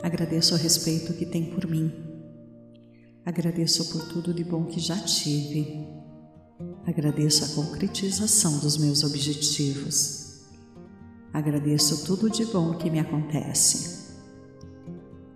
Agradeço 0.00 0.54
o 0.54 0.56
respeito 0.56 1.12
que 1.14 1.26
tem 1.26 1.46
por 1.46 1.66
mim. 1.66 1.92
Agradeço 3.26 3.86
por 3.86 4.06
tudo 4.06 4.32
de 4.32 4.44
bom 4.44 4.66
que 4.66 4.78
já 4.78 4.96
tive. 5.00 5.88
Agradeço 6.86 7.44
a 7.44 7.48
concretização 7.48 8.60
dos 8.60 8.76
meus 8.76 9.02
objetivos. 9.02 10.44
Agradeço 11.32 12.04
tudo 12.04 12.30
de 12.30 12.44
bom 12.44 12.74
que 12.74 12.88
me 12.88 13.00
acontece. 13.00 13.99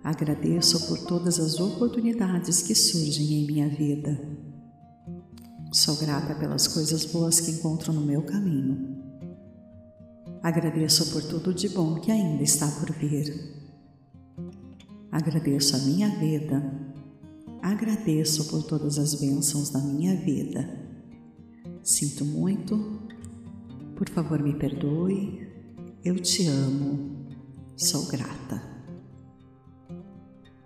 Agradeço 0.05 0.85
por 0.85 0.99
todas 0.99 1.39
as 1.39 1.59
oportunidades 1.59 2.61
que 2.61 2.75
surgem 2.75 3.41
em 3.41 3.47
minha 3.47 3.67
vida. 3.67 4.15
Sou 5.73 5.95
grata 5.95 6.35
pelas 6.35 6.67
coisas 6.67 7.05
boas 7.05 7.39
que 7.39 7.49
encontro 7.49 7.91
no 7.91 8.01
meu 8.01 8.21
caminho. 8.21 9.03
Agradeço 10.43 11.11
por 11.11 11.23
tudo 11.23 11.51
de 11.51 11.69
bom 11.69 11.95
que 11.95 12.11
ainda 12.11 12.43
está 12.43 12.67
por 12.67 12.91
vir. 12.91 13.33
Agradeço 15.11 15.75
a 15.75 15.79
minha 15.79 16.09
vida. 16.19 16.63
Agradeço 17.63 18.45
por 18.45 18.61
todas 18.61 18.99
as 18.99 19.15
bênçãos 19.15 19.71
da 19.71 19.79
minha 19.79 20.15
vida. 20.15 20.69
Sinto 21.81 22.23
muito. 22.23 23.01
Por 23.95 24.07
favor, 24.09 24.39
me 24.39 24.53
perdoe. 24.53 25.47
Eu 26.03 26.19
te 26.19 26.45
amo. 26.45 27.25
Sou 27.75 28.05
grata. 28.05 28.74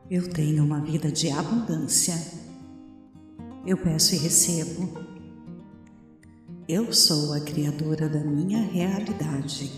Eu 0.09 0.27
tenho 0.27 0.63
uma 0.63 0.81
vida 0.81 1.11
de 1.11 1.29
abundância. 1.29 2.15
Eu 3.63 3.77
peço 3.77 4.15
e 4.15 4.17
recebo. 4.17 4.89
Eu 6.67 6.91
sou 6.91 7.31
a 7.31 7.39
criadora 7.39 8.09
da 8.09 8.19
minha 8.19 8.59
realidade. 8.63 9.71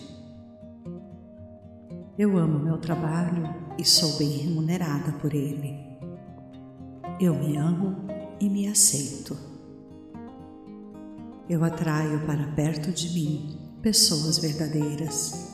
Eu 2.17 2.37
amo 2.37 2.59
meu 2.59 2.77
trabalho 2.77 3.43
e 3.77 3.83
sou 3.83 4.17
bem 4.17 4.29
remunerada 4.29 5.11
por 5.19 5.33
ele. 5.33 5.75
Eu 7.19 7.35
me 7.35 7.57
amo 7.57 8.07
e 8.39 8.49
me 8.49 8.69
aceito. 8.69 9.37
Eu 11.49 11.61
atraio 11.65 12.25
para 12.25 12.53
perto 12.53 12.89
de 12.93 13.09
mim 13.09 13.59
pessoas 13.81 14.37
verdadeiras. 14.37 15.50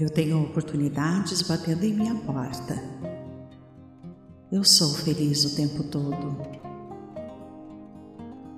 Eu 0.00 0.08
tenho 0.08 0.42
oportunidades 0.42 1.42
batendo 1.42 1.84
em 1.84 1.92
minha 1.92 2.14
porta. 2.14 2.82
Eu 4.50 4.64
sou 4.64 4.94
feliz 4.94 5.44
o 5.44 5.54
tempo 5.54 5.84
todo. 5.84 6.36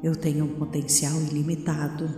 Eu 0.01 0.15
tenho 0.15 0.45
um 0.45 0.55
potencial 0.55 1.21
ilimitado. 1.23 2.09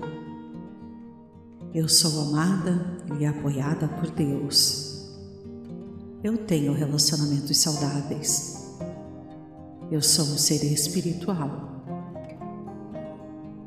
Eu 1.73 1.89
sou 1.89 2.29
amada 2.29 2.99
e 3.19 3.25
apoiada 3.25 3.89
por 3.89 4.11
Deus. 4.11 5.09
Eu 6.23 6.37
tenho 6.37 6.75
relacionamentos 6.75 7.57
saudáveis. 7.57 8.77
Eu 9.91 10.03
sou 10.03 10.27
um 10.27 10.37
ser 10.39 10.63
espiritual. 10.65 11.83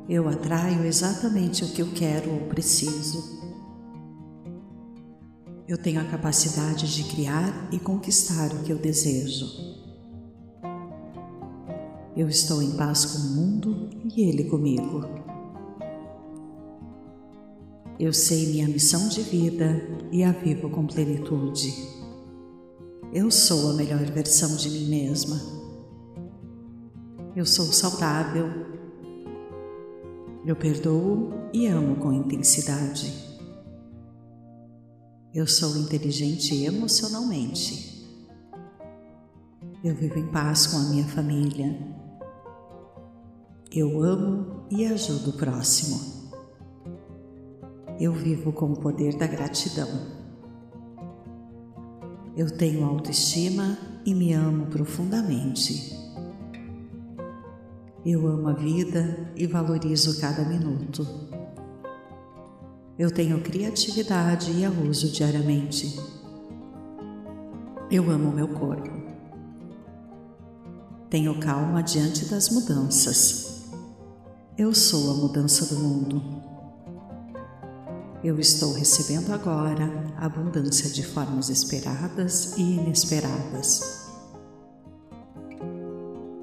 Eu 0.08 0.28
atraio 0.28 0.86
exatamente 0.86 1.64
o 1.64 1.70
que 1.70 1.82
eu 1.82 1.92
quero 1.94 2.32
ou 2.32 2.42
preciso. 2.42 3.39
Eu 5.70 5.78
tenho 5.78 6.02
a 6.02 6.04
capacidade 6.04 6.92
de 6.92 7.04
criar 7.04 7.70
e 7.72 7.78
conquistar 7.78 8.52
o 8.52 8.64
que 8.64 8.72
eu 8.72 8.80
desejo. 8.80 9.46
Eu 12.18 12.28
estou 12.28 12.60
em 12.60 12.72
paz 12.72 13.06
com 13.06 13.20
o 13.20 13.36
mundo 13.36 13.88
e 14.04 14.24
ele 14.24 14.46
comigo. 14.46 15.06
Eu 18.00 18.12
sei 18.12 18.48
minha 18.48 18.68
missão 18.68 19.10
de 19.10 19.22
vida 19.22 19.80
e 20.12 20.24
a 20.24 20.32
vivo 20.32 20.72
com 20.72 20.88
plenitude. 20.88 21.72
Eu 23.14 23.30
sou 23.30 23.70
a 23.70 23.74
melhor 23.76 24.04
versão 24.06 24.56
de 24.56 24.72
mim 24.72 24.90
mesma. 24.90 25.40
Eu 27.36 27.46
sou 27.46 27.68
saudável. 27.68 28.50
Eu 30.44 30.56
perdoo 30.56 31.30
e 31.54 31.68
amo 31.68 31.98
com 31.98 32.12
intensidade. 32.12 33.29
Eu 35.32 35.46
sou 35.46 35.78
inteligente 35.78 36.56
emocionalmente. 36.64 38.04
Eu 39.84 39.96
vivo 39.96 40.18
em 40.18 40.26
paz 40.26 40.66
com 40.66 40.78
a 40.78 40.90
minha 40.90 41.06
família. 41.06 41.78
Eu 43.72 44.02
amo 44.02 44.66
e 44.72 44.88
ajudo 44.88 45.30
o 45.30 45.34
próximo. 45.34 46.34
Eu 48.00 48.12
vivo 48.12 48.52
com 48.52 48.72
o 48.72 48.80
poder 48.80 49.18
da 49.18 49.28
gratidão. 49.28 49.88
Eu 52.36 52.50
tenho 52.50 52.84
autoestima 52.84 53.78
e 54.04 54.16
me 54.16 54.34
amo 54.34 54.66
profundamente. 54.66 55.96
Eu 58.04 58.26
amo 58.26 58.48
a 58.48 58.54
vida 58.54 59.32
e 59.36 59.46
valorizo 59.46 60.20
cada 60.20 60.44
minuto. 60.44 61.29
Eu 63.00 63.10
tenho 63.10 63.40
criatividade 63.40 64.52
e 64.52 64.66
a 64.66 64.70
uso 64.70 65.08
diariamente. 65.08 65.98
Eu 67.90 68.12
amo 68.12 68.30
meu 68.30 68.50
corpo. 68.50 68.92
Tenho 71.10 71.40
calma 71.40 71.82
diante 71.82 72.26
das 72.26 72.50
mudanças. 72.50 73.64
Eu 74.58 74.76
sou 74.76 75.12
a 75.12 75.14
mudança 75.14 75.74
do 75.74 75.80
mundo. 75.80 76.22
Eu 78.22 78.38
estou 78.38 78.74
recebendo 78.74 79.32
agora 79.32 79.90
abundância 80.18 80.90
de 80.90 81.02
formas 81.02 81.48
esperadas 81.48 82.58
e 82.58 82.64
inesperadas. 82.64 84.10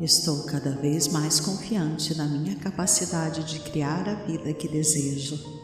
Estou 0.00 0.44
cada 0.44 0.70
vez 0.70 1.08
mais 1.08 1.38
confiante 1.38 2.16
na 2.16 2.24
minha 2.24 2.56
capacidade 2.56 3.44
de 3.44 3.60
criar 3.60 4.08
a 4.08 4.14
vida 4.14 4.54
que 4.54 4.66
desejo. 4.66 5.55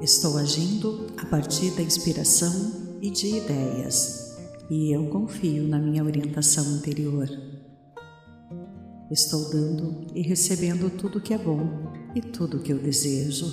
Estou 0.00 0.38
agindo 0.38 1.08
a 1.16 1.26
partir 1.26 1.72
da 1.72 1.82
inspiração 1.82 2.98
e 3.02 3.10
de 3.10 3.36
ideias, 3.36 4.36
e 4.70 4.94
eu 4.94 5.08
confio 5.10 5.66
na 5.66 5.76
minha 5.76 6.04
orientação 6.04 6.76
interior. 6.76 7.28
Estou 9.10 9.50
dando 9.50 10.06
e 10.14 10.22
recebendo 10.22 10.88
tudo 10.88 11.20
que 11.20 11.34
é 11.34 11.38
bom 11.38 11.92
e 12.14 12.20
tudo 12.20 12.60
que 12.60 12.72
eu 12.72 12.78
desejo. 12.78 13.52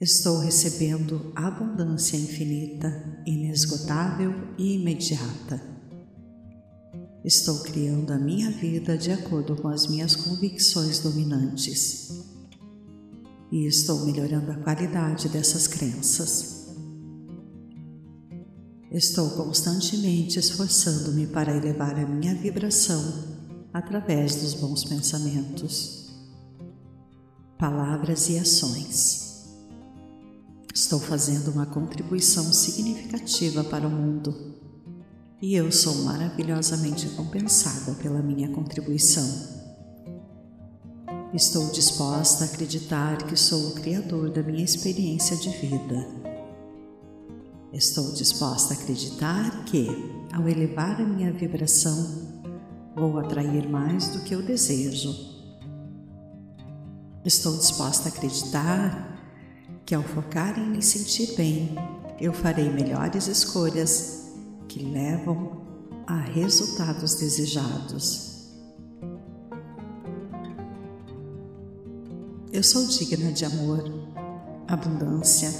Estou 0.00 0.38
recebendo 0.38 1.32
abundância 1.36 2.16
infinita, 2.16 3.22
inesgotável 3.24 4.34
e 4.58 4.74
imediata. 4.80 5.62
Estou 7.24 7.60
criando 7.60 8.12
a 8.12 8.18
minha 8.18 8.50
vida 8.50 8.98
de 8.98 9.12
acordo 9.12 9.54
com 9.54 9.68
as 9.68 9.86
minhas 9.86 10.16
convicções 10.16 10.98
dominantes 10.98 12.37
e 13.50 13.66
estou 13.66 14.04
melhorando 14.04 14.50
a 14.52 14.56
qualidade 14.56 15.28
dessas 15.28 15.66
crenças. 15.66 16.66
Estou 18.90 19.30
constantemente 19.30 20.38
esforçando-me 20.38 21.26
para 21.26 21.54
elevar 21.54 21.98
a 21.98 22.06
minha 22.06 22.34
vibração 22.34 23.02
através 23.72 24.36
dos 24.36 24.54
bons 24.54 24.84
pensamentos, 24.84 26.10
palavras 27.58 28.28
e 28.30 28.38
ações. 28.38 29.28
Estou 30.74 31.00
fazendo 31.00 31.50
uma 31.50 31.66
contribuição 31.66 32.52
significativa 32.52 33.64
para 33.64 33.86
o 33.86 33.90
mundo. 33.90 34.56
e 35.40 35.54
eu 35.54 35.70
sou 35.70 35.94
maravilhosamente 36.02 37.08
compensada 37.10 37.92
pela 38.02 38.20
minha 38.20 38.48
contribuição. 38.50 39.57
Estou 41.34 41.70
disposta 41.70 42.44
a 42.44 42.46
acreditar 42.46 43.18
que 43.18 43.36
sou 43.36 43.68
o 43.68 43.74
Criador 43.74 44.30
da 44.30 44.42
minha 44.42 44.64
experiência 44.64 45.36
de 45.36 45.50
vida. 45.50 46.08
Estou 47.70 48.12
disposta 48.12 48.72
a 48.72 48.76
acreditar 48.78 49.64
que, 49.64 49.88
ao 50.32 50.48
elevar 50.48 50.98
a 50.98 51.04
minha 51.04 51.30
vibração, 51.30 52.48
vou 52.96 53.18
atrair 53.18 53.68
mais 53.68 54.08
do 54.08 54.20
que 54.20 54.34
eu 54.34 54.40
desejo. 54.40 55.14
Estou 57.22 57.58
disposta 57.58 58.08
a 58.08 58.12
acreditar 58.12 59.18
que, 59.84 59.94
ao 59.94 60.02
focar 60.02 60.58
em 60.58 60.70
me 60.70 60.80
sentir 60.80 61.36
bem, 61.36 61.76
eu 62.18 62.32
farei 62.32 62.70
melhores 62.70 63.26
escolhas 63.26 64.32
que 64.66 64.82
levam 64.82 65.60
a 66.06 66.16
resultados 66.16 67.16
desejados. 67.16 68.37
Eu 72.50 72.62
sou 72.62 72.86
digna 72.86 73.30
de 73.30 73.44
amor, 73.44 73.84
abundância, 74.66 75.52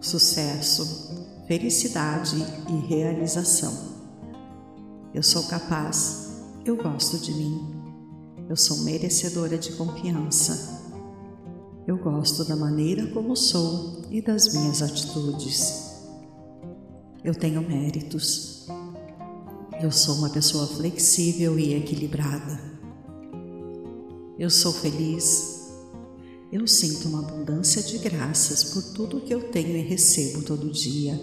sucesso, 0.00 1.14
felicidade 1.46 2.36
e 2.70 2.86
realização. 2.86 3.72
Eu 5.12 5.22
sou 5.22 5.42
capaz, 5.42 6.40
eu 6.64 6.74
gosto 6.74 7.18
de 7.18 7.34
mim, 7.34 7.60
eu 8.48 8.56
sou 8.56 8.78
merecedora 8.78 9.58
de 9.58 9.72
confiança. 9.72 10.80
Eu 11.86 11.98
gosto 11.98 12.44
da 12.46 12.56
maneira 12.56 13.08
como 13.08 13.36
sou 13.36 14.02
e 14.10 14.22
das 14.22 14.54
minhas 14.54 14.80
atitudes. 14.80 16.00
Eu 17.22 17.34
tenho 17.34 17.60
méritos. 17.60 18.66
Eu 19.82 19.92
sou 19.92 20.14
uma 20.14 20.30
pessoa 20.30 20.66
flexível 20.66 21.58
e 21.58 21.74
equilibrada. 21.74 22.58
Eu 24.38 24.48
sou 24.48 24.72
feliz. 24.72 25.61
Eu 26.52 26.66
sinto 26.66 27.08
uma 27.08 27.20
abundância 27.20 27.82
de 27.82 27.96
graças 27.96 28.62
por 28.62 28.82
tudo 28.92 29.22
que 29.22 29.32
eu 29.32 29.50
tenho 29.50 29.74
e 29.74 29.80
recebo 29.80 30.42
todo 30.42 30.70
dia. 30.70 31.18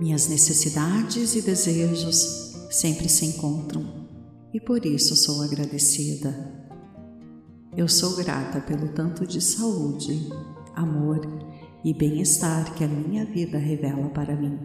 Minhas 0.00 0.28
necessidades 0.28 1.34
e 1.34 1.42
desejos 1.42 2.56
sempre 2.70 3.06
se 3.06 3.26
encontram 3.26 4.08
e 4.54 4.58
por 4.58 4.86
isso 4.86 5.14
sou 5.14 5.42
agradecida. 5.42 6.34
Eu 7.76 7.86
sou 7.86 8.16
grata 8.16 8.62
pelo 8.62 8.88
tanto 8.94 9.26
de 9.26 9.42
saúde, 9.42 10.30
amor 10.74 11.20
e 11.84 11.92
bem-estar 11.92 12.74
que 12.76 12.82
a 12.82 12.88
minha 12.88 13.26
vida 13.26 13.58
revela 13.58 14.08
para 14.08 14.34
mim. 14.34 14.58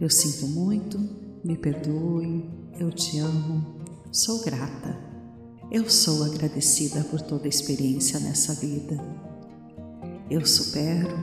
Eu 0.00 0.08
sinto 0.08 0.46
muito, 0.46 0.96
me 1.42 1.58
perdoe, 1.58 2.48
eu 2.78 2.92
te 2.92 3.18
amo, 3.18 3.80
sou 4.12 4.44
grata. 4.44 5.05
Eu 5.70 5.90
sou 5.90 6.22
agradecida 6.22 7.02
por 7.04 7.20
toda 7.20 7.46
a 7.46 7.48
experiência 7.48 8.20
nessa 8.20 8.54
vida. 8.54 8.96
Eu 10.30 10.46
supero, 10.46 11.18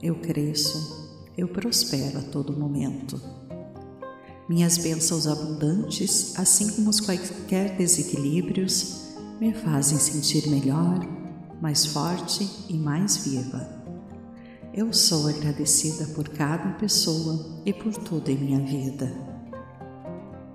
eu 0.00 0.14
cresço, 0.20 1.26
eu 1.36 1.48
prospero 1.48 2.18
a 2.18 2.22
todo 2.22 2.56
momento. 2.56 3.20
Minhas 4.48 4.78
bênçãos 4.78 5.26
abundantes, 5.26 6.38
assim 6.38 6.70
como 6.70 6.90
os 6.90 7.00
quaisquer 7.00 7.76
desequilíbrios, 7.76 9.08
me 9.40 9.52
fazem 9.52 9.98
sentir 9.98 10.48
melhor 10.48 11.00
mais 11.60 11.84
forte 11.84 12.48
e 12.68 12.74
mais 12.74 13.16
viva. 13.16 13.68
Eu 14.72 14.92
sou 14.92 15.26
agradecida 15.26 16.06
por 16.14 16.28
cada 16.28 16.70
pessoa 16.74 17.62
e 17.66 17.72
por 17.72 17.92
tudo 17.92 18.30
em 18.30 18.38
minha 18.38 18.60
vida. 18.60 19.12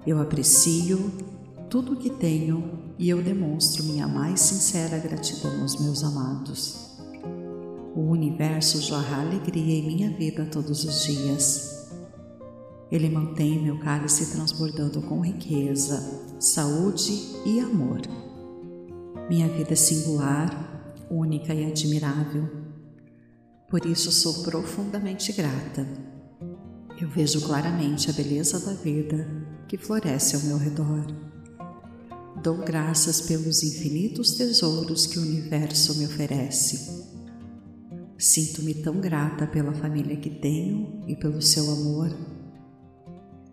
Eu 0.08 0.22
aprecio 0.22 1.33
tudo 1.74 1.94
o 1.94 1.96
que 1.96 2.12
tenho 2.12 2.94
e 3.00 3.10
eu 3.10 3.20
demonstro 3.24 3.84
minha 3.86 4.08
mais 4.08 4.40
sincera 4.42 5.00
gratidão 5.00 5.60
aos 5.60 5.82
meus 5.82 6.04
amados. 6.04 7.00
O 7.96 8.02
universo 8.12 8.80
jorra 8.80 9.22
alegria 9.22 9.80
em 9.80 9.88
minha 9.88 10.12
vida 10.12 10.46
todos 10.46 10.84
os 10.84 11.04
dias. 11.04 11.92
Ele 12.92 13.10
mantém 13.10 13.60
meu 13.60 13.80
cálice 13.80 14.32
transbordando 14.32 15.02
com 15.02 15.22
riqueza, 15.22 16.36
saúde 16.40 17.12
e 17.44 17.60
amor. 17.60 18.02
Minha 19.28 19.48
vida 19.48 19.74
é 19.74 19.76
singular 19.76 20.94
única 21.10 21.56
e 21.56 21.66
admirável. 21.66 22.48
Por 23.68 23.84
isso 23.84 24.12
sou 24.12 24.44
profundamente 24.44 25.34
grata. 25.34 25.88
Eu 27.02 27.10
vejo 27.10 27.42
claramente 27.42 28.12
a 28.12 28.14
beleza 28.14 28.64
da 28.64 28.74
vida 28.74 29.28
que 29.68 29.76
floresce 29.76 30.36
ao 30.36 30.44
meu 30.44 30.60
redor. 30.60 31.33
Dou 32.42 32.58
graças 32.58 33.22
pelos 33.22 33.64
infinitos 33.64 34.34
tesouros 34.34 35.06
que 35.06 35.20
o 35.20 35.22
universo 35.22 35.98
me 35.98 36.06
oferece. 36.06 37.04
Sinto-me 38.18 38.74
tão 38.76 39.00
grata 39.00 39.46
pela 39.46 39.74
família 39.74 40.18
que 40.18 40.30
tenho 40.30 41.04
e 41.08 41.16
pelo 41.16 41.42
seu 41.42 41.70
amor. 41.72 42.16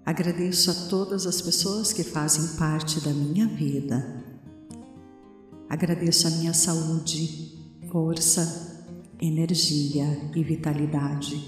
Agradeço 0.05 0.71
a 0.71 0.75
todas 0.89 1.27
as 1.27 1.43
pessoas 1.43 1.93
que 1.93 2.03
fazem 2.03 2.57
parte 2.57 3.01
da 3.01 3.13
minha 3.13 3.47
vida 3.47 4.31
Agradeço 5.71 6.27
a 6.27 6.31
minha 6.31 6.53
saúde, 6.53 7.57
força, 7.93 8.85
energia 9.21 10.05
e 10.35 10.43
vitalidade. 10.43 11.41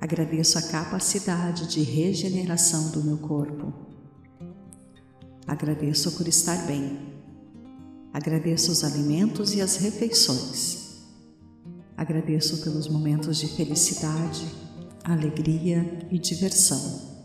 Agradeço 0.00 0.58
a 0.58 0.62
capacidade 0.62 1.68
de 1.68 1.80
regeneração 1.80 2.90
do 2.90 3.04
meu 3.04 3.18
corpo. 3.18 3.72
Agradeço 5.48 6.12
por 6.12 6.28
estar 6.28 6.66
bem. 6.66 6.98
Agradeço 8.12 8.70
os 8.70 8.84
alimentos 8.84 9.54
e 9.54 9.60
as 9.60 9.76
refeições. 9.76 11.02
Agradeço 11.96 12.62
pelos 12.62 12.86
momentos 12.88 13.38
de 13.38 13.48
felicidade, 13.48 14.46
alegria 15.02 16.06
e 16.10 16.18
diversão. 16.18 17.18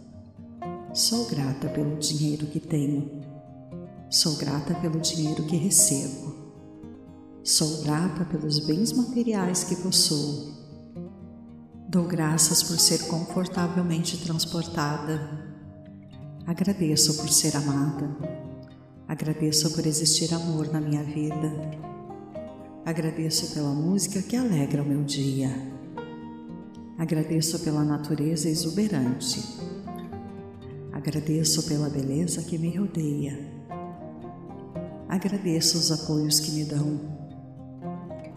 Sou 0.93 1.25
grata 1.25 1.69
pelo 1.69 1.97
dinheiro 1.99 2.47
que 2.47 2.59
tenho 2.59 3.23
Sou 4.13 4.35
grata 4.35 4.75
pelo 4.75 4.99
dinheiro 4.99 5.41
que 5.41 5.55
recebo. 5.55 6.35
Sou 7.43 7.81
grata 7.81 8.23
pelos 8.23 8.59
bens 8.59 8.93
materiais 8.93 9.63
que 9.63 9.75
possuo. 9.75 10.53
Dou 11.89 12.05
graças 12.05 12.61
por 12.61 12.79
ser 12.79 13.07
confortavelmente 13.07 14.17
transportada. 14.17 15.52
Agradeço 16.45 17.15
por 17.15 17.29
ser 17.29 17.55
amada. 17.55 18.09
Agradeço 19.07 19.73
por 19.73 19.85
existir 19.85 20.33
amor 20.33 20.71
na 20.73 20.81
minha 20.81 21.01
vida. 21.01 21.51
Agradeço 22.85 23.53
pela 23.53 23.73
música 23.73 24.21
que 24.21 24.35
alegra 24.35 24.83
o 24.83 24.85
meu 24.85 25.03
dia. 25.03 25.49
Agradeço 26.97 27.59
pela 27.59 27.85
natureza 27.85 28.49
exuberante. 28.49 29.41
Agradeço 30.91 31.63
pela 31.63 31.89
beleza 31.89 32.41
que 32.43 32.57
me 32.57 32.77
rodeia. 32.77 33.39
Agradeço 35.07 35.77
os 35.77 35.93
apoios 35.93 36.41
que 36.41 36.51
me 36.51 36.65
dão. 36.65 36.99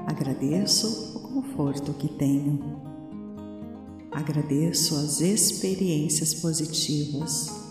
Agradeço 0.06 1.16
o 1.16 1.20
conforto 1.28 1.92
que 1.94 2.08
tenho. 2.08 2.80
Agradeço 4.12 4.94
as 4.94 5.20
experiências 5.20 6.34
positivas. 6.34 7.65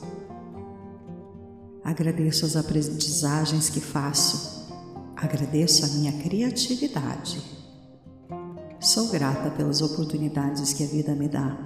Agradeço 1.85 2.45
as 2.45 2.57
aprendizagens 2.57 3.69
que 3.69 3.79
faço. 3.79 4.65
Agradeço 5.15 5.85
a 5.85 5.87
minha 5.87 6.11
criatividade. 6.21 7.41
Sou 8.81 9.07
grata 9.07 9.49
pelas 9.51 9.81
oportunidades 9.81 10.73
que 10.73 10.83
a 10.83 10.87
vida 10.87 11.15
me 11.15 11.29
dá. 11.29 11.57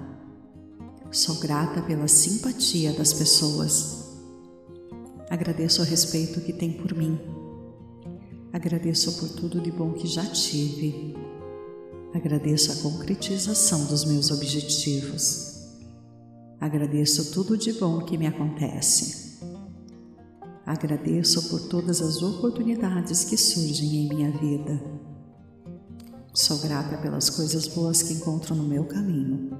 Sou 1.10 1.34
grata 1.40 1.82
pela 1.82 2.06
simpatia 2.06 2.92
das 2.92 3.12
pessoas 3.12 4.00
Agradeço 5.30 5.80
o 5.80 5.84
respeito 5.84 6.40
que 6.40 6.52
tem 6.52 6.72
por 6.72 6.92
mim. 6.92 7.16
Agradeço 8.52 9.12
por 9.12 9.28
tudo 9.28 9.60
de 9.60 9.70
bom 9.70 9.92
que 9.92 10.08
já 10.08 10.26
tive. 10.26 11.14
Agradeço 12.12 12.72
a 12.72 12.76
concretização 12.82 13.84
dos 13.84 14.04
meus 14.04 14.32
objetivos. 14.32 15.68
Agradeço 16.60 17.30
tudo 17.30 17.56
de 17.56 17.72
bom 17.74 18.00
que 18.00 18.18
me 18.18 18.26
acontece. 18.26 19.29
Agradeço 20.70 21.48
por 21.48 21.62
todas 21.62 22.00
as 22.00 22.22
oportunidades 22.22 23.24
que 23.24 23.36
surgem 23.36 24.06
em 24.06 24.08
minha 24.08 24.30
vida. 24.30 24.80
Sou 26.32 26.58
grata 26.58 26.96
pelas 26.98 27.28
coisas 27.28 27.66
boas 27.66 28.04
que 28.04 28.14
encontro 28.14 28.54
no 28.54 28.62
meu 28.62 28.84
caminho. 28.84 29.50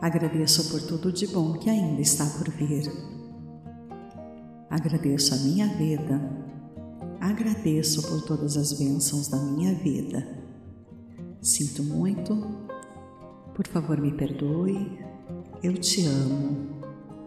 Agradeço 0.00 0.70
por 0.70 0.80
tudo 0.82 1.10
de 1.12 1.26
bom 1.26 1.54
que 1.54 1.68
ainda 1.68 2.00
está 2.00 2.24
por 2.26 2.48
vir. 2.50 2.88
Agradeço 4.70 5.34
a 5.34 5.38
minha 5.38 5.66
vida. 5.76 6.22
Agradeço 7.20 8.02
por 8.02 8.22
todas 8.22 8.56
as 8.56 8.72
bênçãos 8.72 9.26
da 9.26 9.38
minha 9.38 9.74
vida. 9.74 10.24
Sinto 11.42 11.82
muito, 11.82 12.36
Por 13.52 13.66
favor, 13.66 14.00
me 14.00 14.12
perdoe. 14.12 14.96
Eu 15.60 15.74
te 15.74 16.06
amo. 16.06 16.68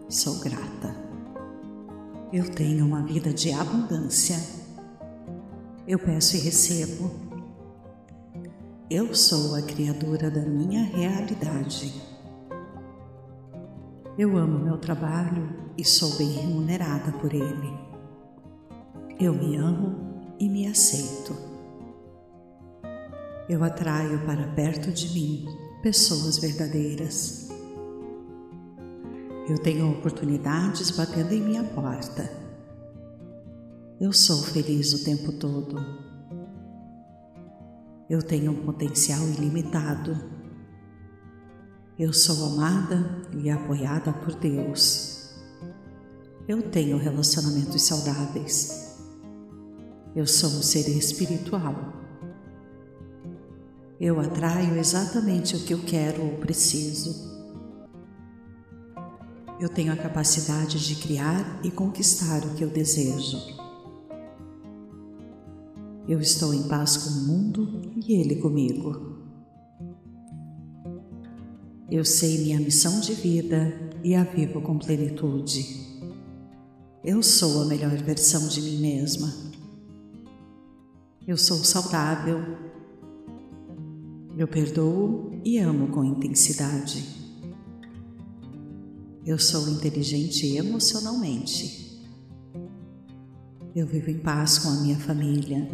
Sou 0.08 0.40
grata. 0.40 0.99
Eu 2.32 2.48
tenho 2.48 2.86
uma 2.86 3.02
vida 3.02 3.32
de 3.34 3.52
abundância. 3.52 4.36
Eu 5.86 5.98
peço 5.98 6.36
e 6.36 6.40
recebo. 6.40 7.10
Eu 8.88 9.12
sou 9.16 9.56
a 9.56 9.62
criadora 9.62 10.30
da 10.30 10.42
minha 10.42 10.84
realidade. 10.84 11.92
Eu 14.16 14.36
amo 14.36 14.60
meu 14.60 14.78
trabalho 14.78 15.72
e 15.76 15.84
sou 15.84 16.16
bem 16.18 16.30
remunerada 16.30 17.10
por 17.18 17.34
ele. 17.34 17.76
Eu 19.18 19.34
me 19.34 19.56
amo 19.56 20.36
e 20.38 20.48
me 20.48 20.68
aceito. 20.68 21.34
Eu 23.48 23.64
atraio 23.64 24.24
para 24.24 24.46
perto 24.54 24.92
de 24.92 25.12
mim 25.12 25.46
pessoas 25.82 26.38
verdadeiras. 26.38 27.49
Eu 29.50 29.58
tenho 29.58 29.90
oportunidades 29.90 30.92
batendo 30.92 31.32
em 31.32 31.40
minha 31.42 31.64
porta. 31.64 32.30
Eu 34.00 34.12
sou 34.12 34.44
feliz 34.44 34.92
o 34.92 35.04
tempo 35.04 35.32
todo. 35.32 35.76
Eu 38.08 38.22
tenho 38.22 38.52
um 38.52 38.64
potencial 38.64 39.20
ilimitado. 39.26 40.16
Eu 41.98 42.12
sou 42.12 42.52
amada 42.52 43.26
e 43.42 43.50
apoiada 43.50 44.12
por 44.12 44.36
Deus. 44.36 45.34
Eu 46.46 46.62
tenho 46.70 46.96
relacionamentos 46.96 47.82
saudáveis. 47.82 49.00
Eu 50.14 50.28
sou 50.28 50.48
um 50.48 50.62
ser 50.62 50.88
espiritual. 50.90 51.92
Eu 54.00 54.20
atraio 54.20 54.76
exatamente 54.76 55.56
o 55.56 55.64
que 55.64 55.74
eu 55.74 55.82
quero 55.82 56.22
ou 56.22 56.38
preciso. 56.38 57.29
Eu 59.60 59.68
tenho 59.68 59.92
a 59.92 59.96
capacidade 59.96 60.78
de 60.78 60.94
criar 60.94 61.60
e 61.62 61.70
conquistar 61.70 62.42
o 62.46 62.54
que 62.54 62.64
eu 62.64 62.70
desejo. 62.70 63.36
Eu 66.08 66.18
estou 66.18 66.54
em 66.54 66.66
paz 66.66 66.96
com 66.96 67.10
o 67.10 67.26
mundo 67.26 67.92
e 67.94 68.14
ele 68.14 68.36
comigo. 68.36 69.18
Eu 71.90 72.06
sei 72.06 72.38
minha 72.38 72.58
missão 72.58 73.00
de 73.00 73.12
vida 73.12 73.78
e 74.02 74.14
a 74.14 74.24
vivo 74.24 74.62
com 74.62 74.78
plenitude. 74.78 75.62
Eu 77.04 77.22
sou 77.22 77.60
a 77.60 77.66
melhor 77.66 77.94
versão 77.98 78.48
de 78.48 78.62
mim 78.62 78.78
mesma. 78.78 79.30
Eu 81.26 81.36
sou 81.36 81.58
saudável. 81.58 82.40
Eu 84.38 84.48
perdoo 84.48 85.38
e 85.44 85.58
amo 85.58 85.88
com 85.88 86.02
intensidade. 86.02 87.19
Eu 89.24 89.38
sou 89.38 89.68
inteligente 89.68 90.56
emocionalmente. 90.56 92.00
Eu 93.76 93.86
vivo 93.86 94.10
em 94.10 94.18
paz 94.18 94.58
com 94.58 94.70
a 94.70 94.80
minha 94.80 94.98
família. 94.98 95.68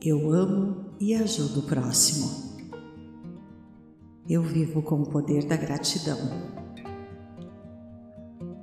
Eu 0.00 0.32
amo 0.32 0.86
e 1.00 1.14
ajudo 1.14 1.60
o 1.60 1.62
próximo. 1.64 2.48
Eu 4.28 4.42
vivo 4.42 4.82
com 4.82 5.02
o 5.02 5.10
poder 5.10 5.46
da 5.46 5.56
gratidão. 5.56 6.18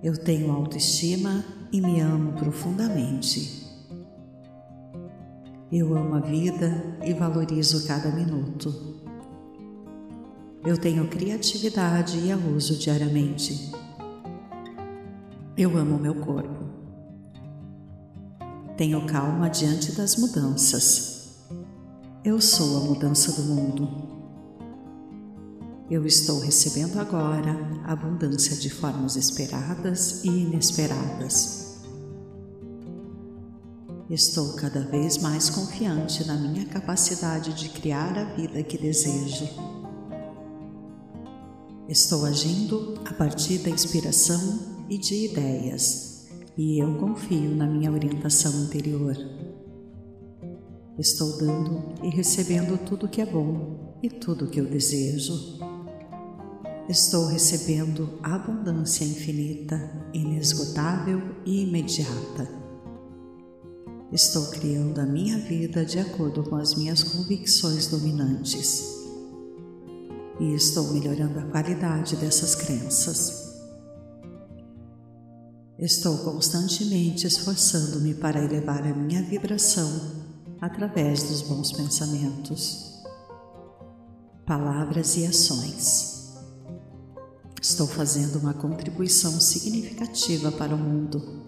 Eu 0.02 0.16
tenho 0.24 0.52
autoestima 0.52 1.44
e 1.74 1.82
me 1.82 2.00
amo 2.00 2.32
profundamente. 2.34 3.66
Eu 5.70 5.98
amo 5.98 6.16
a 6.16 6.20
vida 6.22 6.98
e 7.04 7.14
valorizo 7.14 7.86
cada 7.86 8.10
minuto. 8.12 8.95
Eu 10.66 10.80
tenho 10.80 11.08
criatividade 11.08 12.18
e 12.18 12.32
a 12.32 12.38
uso 12.38 12.76
diariamente. 12.76 13.72
Eu 15.56 15.78
amo 15.78 16.00
meu 16.00 16.16
corpo. 16.16 16.66
Tenho 18.76 19.06
calma 19.06 19.48
diante 19.48 19.92
das 19.92 20.16
mudanças. 20.16 21.36
Eu 22.24 22.42
sou 22.42 22.78
a 22.78 22.80
mudança 22.86 23.40
do 23.40 23.44
mundo. 23.44 23.88
Eu 25.88 26.04
estou 26.04 26.40
recebendo 26.40 27.00
agora 27.00 27.56
abundância 27.84 28.56
de 28.56 28.72
formas 28.72 29.16
esperadas 29.16 30.24
e 30.24 30.30
inesperadas. 30.30 31.84
Estou 34.10 34.54
cada 34.54 34.82
vez 34.82 35.20
mais 35.20 35.48
confiante 35.48 36.26
na 36.26 36.34
minha 36.34 36.66
capacidade 36.66 37.54
de 37.54 37.70
criar 37.70 38.18
a 38.18 38.24
vida 38.34 38.64
que 38.64 38.80
desejo. 38.80 39.85
Estou 41.88 42.26
agindo 42.26 42.96
a 43.06 43.14
partir 43.14 43.60
da 43.60 43.70
inspiração 43.70 44.86
e 44.90 44.98
de 44.98 45.26
ideias, 45.26 46.26
e 46.58 46.82
eu 46.82 46.96
confio 46.98 47.56
na 47.56 47.68
minha 47.68 47.92
orientação 47.92 48.52
interior. 48.64 49.16
Estou 50.98 51.38
dando 51.38 51.94
e 52.04 52.10
recebendo 52.10 52.76
tudo 52.84 53.08
que 53.08 53.22
é 53.22 53.26
bom 53.26 54.00
e 54.02 54.10
tudo 54.10 54.48
que 54.48 54.60
eu 54.60 54.66
desejo. 54.66 55.60
Estou 56.90 57.28
recebendo 57.28 58.18
abundância 58.24 59.06
infinita, 59.06 60.10
inesgotável 60.12 61.36
e 61.46 61.62
imediata. 61.62 62.50
Estou 64.12 64.48
criando 64.48 65.00
a 65.00 65.06
minha 65.06 65.38
vida 65.38 65.86
de 65.86 66.00
acordo 66.00 66.42
com 66.44 66.56
as 66.56 66.74
minhas 66.74 67.04
convicções 67.04 67.86
dominantes 67.86 68.95
e 70.40 70.54
estou 70.54 70.92
melhorando 70.94 71.40
a 71.40 71.46
qualidade 71.46 72.16
dessas 72.16 72.56
crenças. 72.56 73.46
Estou 75.78 76.18
constantemente 76.20 77.28
esforçando-me 77.28 78.14
para 78.14 78.44
elevar 78.44 78.82
a 78.84 78.94
minha 78.94 79.22
vibração 79.24 79.90
através 80.62 81.24
dos 81.24 81.42
bons 81.42 81.72
pensamentos, 81.72 83.04
palavras 84.46 85.18
e 85.18 85.26
ações. 85.26 86.34
Estou 87.62 87.88
fazendo 87.88 88.40
uma 88.40 88.54
contribuição 88.54 89.40
significativa 89.42 90.52
para 90.52 90.76
o 90.76 90.78
mundo 90.78 91.44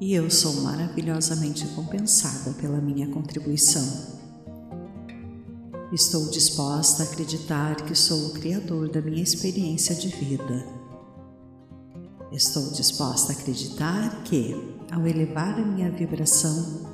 e 0.00 0.12
eu 0.12 0.30
sou 0.30 0.52
maravilhosamente 0.62 1.66
compensada 1.68 2.52
pela 2.54 2.80
minha 2.80 3.08
contribuição. 3.08 4.15
Estou 5.92 6.28
disposta 6.30 7.04
a 7.04 7.06
acreditar 7.06 7.76
que 7.76 7.94
sou 7.94 8.26
o 8.26 8.32
Criador 8.32 8.88
da 8.88 9.00
minha 9.00 9.22
experiência 9.22 9.94
de 9.94 10.08
vida. 10.08 10.66
Estou 12.32 12.72
disposta 12.72 13.32
a 13.32 13.36
acreditar 13.36 14.24
que, 14.24 14.76
ao 14.90 15.06
elevar 15.06 15.54
a 15.54 15.64
minha 15.64 15.88
vibração, 15.92 16.90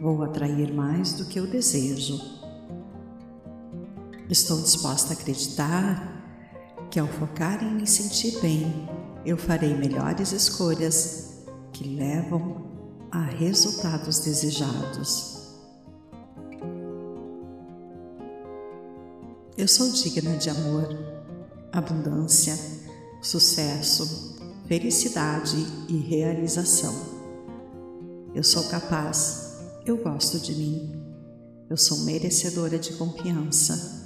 vou 0.00 0.22
atrair 0.22 0.72
mais 0.72 1.12
do 1.12 1.26
que 1.26 1.38
eu 1.38 1.46
desejo. 1.46 2.18
Estou 4.30 4.62
disposta 4.62 5.10
a 5.10 5.12
acreditar 5.12 6.88
que, 6.90 6.98
ao 6.98 7.06
focar 7.06 7.62
em 7.62 7.74
me 7.74 7.86
sentir 7.86 8.40
bem, 8.40 8.88
eu 9.26 9.36
farei 9.36 9.74
melhores 9.76 10.32
escolhas 10.32 11.42
que 11.70 11.84
levam 11.84 12.66
a 13.10 13.20
resultados 13.20 14.20
desejados. 14.20 15.31
Eu 19.62 19.68
sou 19.68 19.92
digna 19.92 20.36
de 20.36 20.50
amor, 20.50 20.88
abundância, 21.70 22.58
sucesso, 23.22 24.36
felicidade 24.66 25.56
e 25.88 25.98
realização. 25.98 26.92
Eu 28.34 28.42
sou 28.42 28.64
capaz, 28.64 29.60
eu 29.86 29.98
gosto 29.98 30.40
de 30.40 30.52
mim, 30.56 31.00
eu 31.70 31.76
sou 31.76 31.98
merecedora 31.98 32.76
de 32.76 32.94
confiança. 32.94 34.04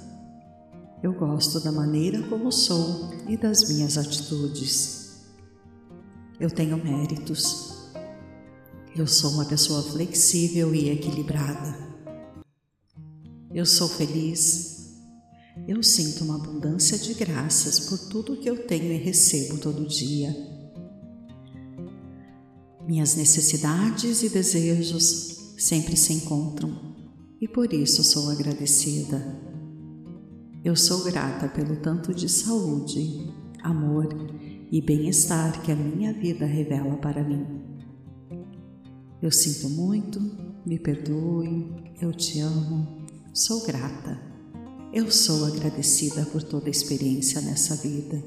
Eu 1.01 1.11
gosto 1.13 1.59
da 1.59 1.71
maneira 1.71 2.21
como 2.29 2.51
sou 2.51 3.09
e 3.27 3.35
das 3.35 3.67
minhas 3.67 3.97
atitudes. 3.97 5.25
Eu 6.39 6.51
tenho 6.51 6.77
méritos. 6.77 7.89
Eu 8.95 9.07
sou 9.07 9.31
uma 9.31 9.45
pessoa 9.45 9.81
flexível 9.81 10.75
e 10.75 10.91
equilibrada. 10.91 11.75
Eu 13.51 13.65
sou 13.65 13.89
feliz 13.89 14.76
eu 15.65 15.81
sinto 15.81 16.23
uma 16.23 16.35
abundância 16.35 16.97
de 16.97 17.13
graças 17.13 17.79
por 17.79 17.97
tudo 18.09 18.37
que 18.37 18.49
eu 18.49 18.67
tenho 18.67 18.91
e 18.91 18.97
recebo 18.97 19.57
todo 19.57 19.87
dia. 19.87 20.35
Minhas 22.85 23.15
necessidades 23.15 24.23
e 24.23 24.29
desejos 24.29 25.53
sempre 25.57 25.95
se 25.95 26.13
encontram 26.13 26.95
e 27.39 27.47
por 27.47 27.71
isso 27.73 28.03
sou 28.03 28.29
agradecida. 28.29 29.21
Eu 30.63 30.75
sou 30.75 31.03
grata 31.03 31.47
pelo 31.47 31.77
tanto 31.77 32.13
de 32.13 32.27
saúde, 32.27 33.31
amor 33.63 34.07
e 34.71 34.81
bem-estar 34.81 35.61
que 35.61 35.71
a 35.71 35.75
minha 35.75 36.13
vida 36.13 36.45
revela 36.45 36.97
para 36.97 37.23
mim. 37.23 37.45
Eu 39.21 39.31
sinto 39.31 39.69
muito, 39.69 40.19
me 40.65 40.77
perdoe, 40.77 41.73
eu 42.01 42.11
te 42.11 42.39
amo, 42.39 43.05
sou 43.33 43.65
grata. 43.65 44.26
Eu 44.97 45.11
sou 45.11 45.45
agradecida 45.45 46.25
por 46.25 46.41
toda 46.41 46.71
experiência 46.71 47.39
nessa 47.39 47.75
vida. 47.75 48.19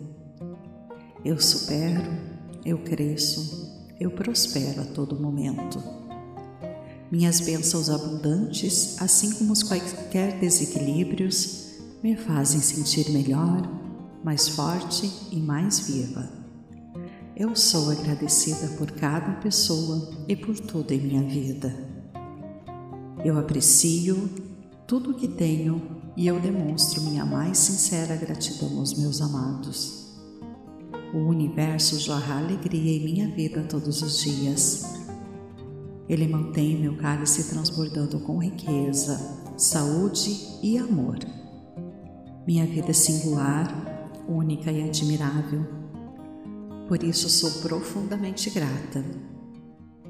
Eu 1.24 1.40
supero, 1.40 2.09
eu 2.64 2.78
cresço, 2.78 3.92
eu 3.98 4.12
prospero 4.12 4.83
a 4.83 4.85
todo 4.85 5.18
momento. 5.18 5.83
Minhas 7.11 7.40
bênçãos 7.40 7.90
abundantes, 7.90 9.02
assim 9.02 9.33
como 9.33 9.52
os 9.52 9.64
quaisquer 9.64 10.38
desequilíbrios, 10.38 11.72
me 12.04 12.16
fazem 12.16 12.61
sentir 12.61 13.11
melhor, 13.11 13.68
mais 14.22 14.46
forte 14.46 15.11
e 15.33 15.40
mais 15.40 15.80
viva. 15.80 16.30
Eu 17.35 17.56
sou 17.56 17.90
agradecida 17.90 18.68
por 18.78 18.92
cada 18.92 19.40
pessoa 19.40 20.09
e 20.28 20.37
por 20.37 20.56
tudo 20.56 20.92
em 20.92 21.00
minha 21.00 21.24
vida. 21.24 21.76
Eu 23.24 23.37
aprecio 23.40 24.30
tudo 24.87 25.11
o 25.11 25.14
que 25.14 25.26
tenho 25.26 25.99
e 26.20 26.26
eu 26.26 26.38
demonstro 26.38 27.00
minha 27.00 27.24
mais 27.24 27.56
sincera 27.56 28.14
gratidão 28.14 28.78
aos 28.78 28.92
meus 28.92 29.22
amados. 29.22 30.20
O 31.14 31.18
universo 31.18 31.98
jorra 31.98 32.38
alegria 32.38 32.98
em 32.98 33.04
minha 33.04 33.28
vida 33.35 33.62
todos 33.62 34.02
os 34.02 34.20
dias 34.20 35.00
ele 36.11 36.26
mantém 36.26 36.76
meu 36.76 36.96
cálice 36.96 37.48
transbordando 37.48 38.18
com 38.18 38.42
riqueza, 38.42 39.16
saúde 39.56 40.59
e 40.61 40.76
amor. 40.76 41.16
Minha 42.44 42.66
vida 42.66 42.90
é 42.90 42.92
singular, 42.92 43.72
única 44.28 44.72
e 44.72 44.83
admirável. 44.83 45.64
Por 46.88 47.04
isso 47.04 47.28
sou 47.28 47.62
profundamente 47.62 48.50
grata. 48.50 49.04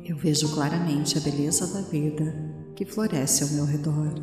Eu 0.03 0.17
vejo 0.17 0.55
claramente 0.55 1.19
a 1.19 1.21
beleza 1.21 1.67
da 1.67 1.83
vida 1.83 2.35
que 2.75 2.87
floresce 2.87 3.43
ao 3.43 3.51
meu 3.51 3.67
redor. 3.67 4.15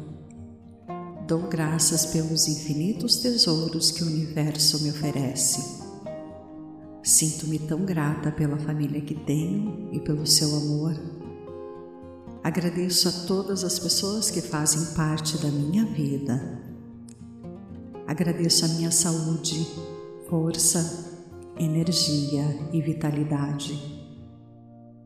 Dou 1.28 1.42
graças 1.42 2.06
pelos 2.08 2.48
infinitos 2.48 3.18
tesouros 3.18 3.92
que 3.92 4.04
o 4.04 4.08
universo 4.08 4.82
me 4.84 4.90
oferece. 4.90 5.82
Sinto-me 7.04 7.60
tão 7.60 7.86
grata 7.86 8.32
pela 8.32 8.58
família 8.58 9.02
que 9.02 9.14
tenho 9.14 9.90
e 9.94 10.00
pelo 10.00 10.26
seu 10.26 10.56
amor 10.56 10.96
Agradeço 12.48 13.10
a 13.10 13.12
todas 13.28 13.66
as 13.66 13.78
pessoas 13.78 14.32
que 14.32 14.40
fazem 14.40 14.96
parte 14.96 15.38
da 15.38 15.50
minha 15.50 15.84
vida. 15.84 16.64
Agradeço 18.08 18.64
a 18.64 18.70
minha 18.70 18.90
saúde, 18.90 19.68
força, 20.30 21.12
energia 21.58 22.46
e 22.72 22.82
vitalidade. 22.82 23.78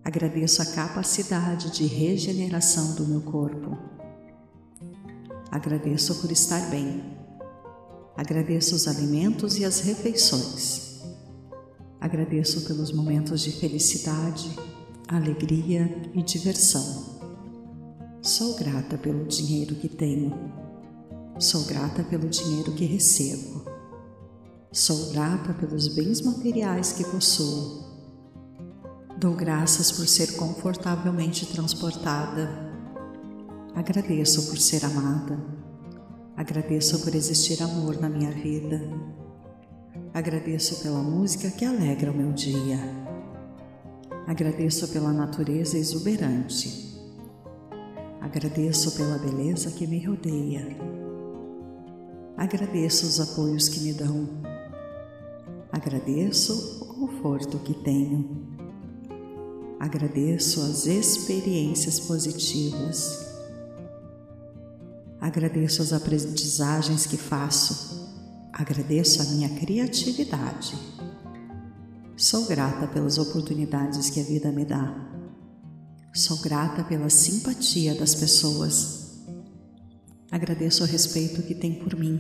Agradeço 0.04 0.62
a 0.62 0.68
capacidade 0.68 1.72
de 1.72 1.88
regeneração 1.88 2.94
do 2.94 3.08
meu 3.08 3.22
corpo. 3.22 3.76
Agradeço 5.52 6.16
por 6.16 6.32
estar 6.32 6.70
bem. 6.70 7.04
Agradeço 8.16 8.74
os 8.74 8.88
alimentos 8.88 9.58
e 9.58 9.66
as 9.66 9.82
refeições. 9.82 11.02
Agradeço 12.00 12.62
pelos 12.62 12.94
momentos 12.94 13.42
de 13.42 13.52
felicidade, 13.52 14.58
alegria 15.10 16.10
e 16.14 16.24
diversão. 16.24 17.20
Sou 18.22 18.56
grata 18.56 18.98
pelo 18.98 19.26
dinheiro 19.26 19.76
que 19.76 19.90
tenho. 19.90 20.34
Sou 21.38 21.66
grata 21.66 22.02
pelo 22.02 22.30
dinheiro 22.30 22.72
que 22.72 22.86
recebo. 22.86 23.66
Sou 24.72 25.12
grata 25.12 25.54
pelos 25.54 25.90
bens 25.90 26.22
materiais 26.22 26.94
que 26.94 27.04
possuo. 27.04 27.84
Dou 29.18 29.36
graças 29.36 29.92
por 29.92 30.08
ser 30.08 30.38
confortavelmente 30.38 31.46
transportada. 31.46 32.71
Agradeço 33.74 34.48
por 34.48 34.58
ser 34.58 34.84
amada. 34.84 35.40
Agradeço 36.36 37.00
por 37.04 37.16
existir 37.16 37.64
amor 37.64 38.00
na 38.02 38.10
minha 38.10 38.32
vida. 38.32 38.82
Agradeço 40.14 40.84
pela 40.84 41.02
música 41.02 41.50
que 41.52 41.64
alegra 41.64 42.12
o 42.12 42.14
meu 42.14 42.34
dia. 42.34 42.78
Agradeço 44.28 44.90
pela 44.90 45.14
natureza 45.14 45.78
exuberante. 45.78 47.00
Agradeço 48.20 48.92
pela 48.98 49.18
beleza 49.18 49.72
que 49.72 49.88
me 49.88 50.06
rodeia. 50.06 50.78
Agradeço 52.36 53.06
os 53.06 53.22
apoios 53.22 53.70
que 53.70 53.80
me 53.80 53.94
dão. 53.94 54.28
Agradeço 55.72 56.82
o 56.82 56.94
conforto 56.94 57.58
que 57.60 57.74
tenho. 57.74 58.48
Agradeço 59.80 60.62
as 60.62 60.86
experiências 60.86 62.02
positivas. 62.02 63.31
Agradeço 65.22 65.84
as 65.84 65.94
aprendizagens 65.94 67.06
que 67.06 67.16
faço. 67.16 68.10
Agradeço 68.52 69.22
a 69.22 69.26
minha 69.26 69.50
criatividade. 69.50 70.74
Sou 72.18 72.48
grata 72.48 72.88
pelas 72.88 73.20
oportunidades 73.20 74.10
que 74.10 74.20
a 74.20 74.24
vida 74.24 74.52
me 74.52 74.66
dá. 74.66 75.10
Sou 76.12 76.38
grata 76.38 76.84
pela 76.84 77.08
simpatia 77.08 77.94
das 77.94 78.16
pessoas. 78.16 79.22
Agradeço 80.32 80.84
o 80.84 80.88
respeito 80.88 81.44
que 81.44 81.54
tem 81.54 81.76
por 81.76 81.96
mim. 81.96 82.20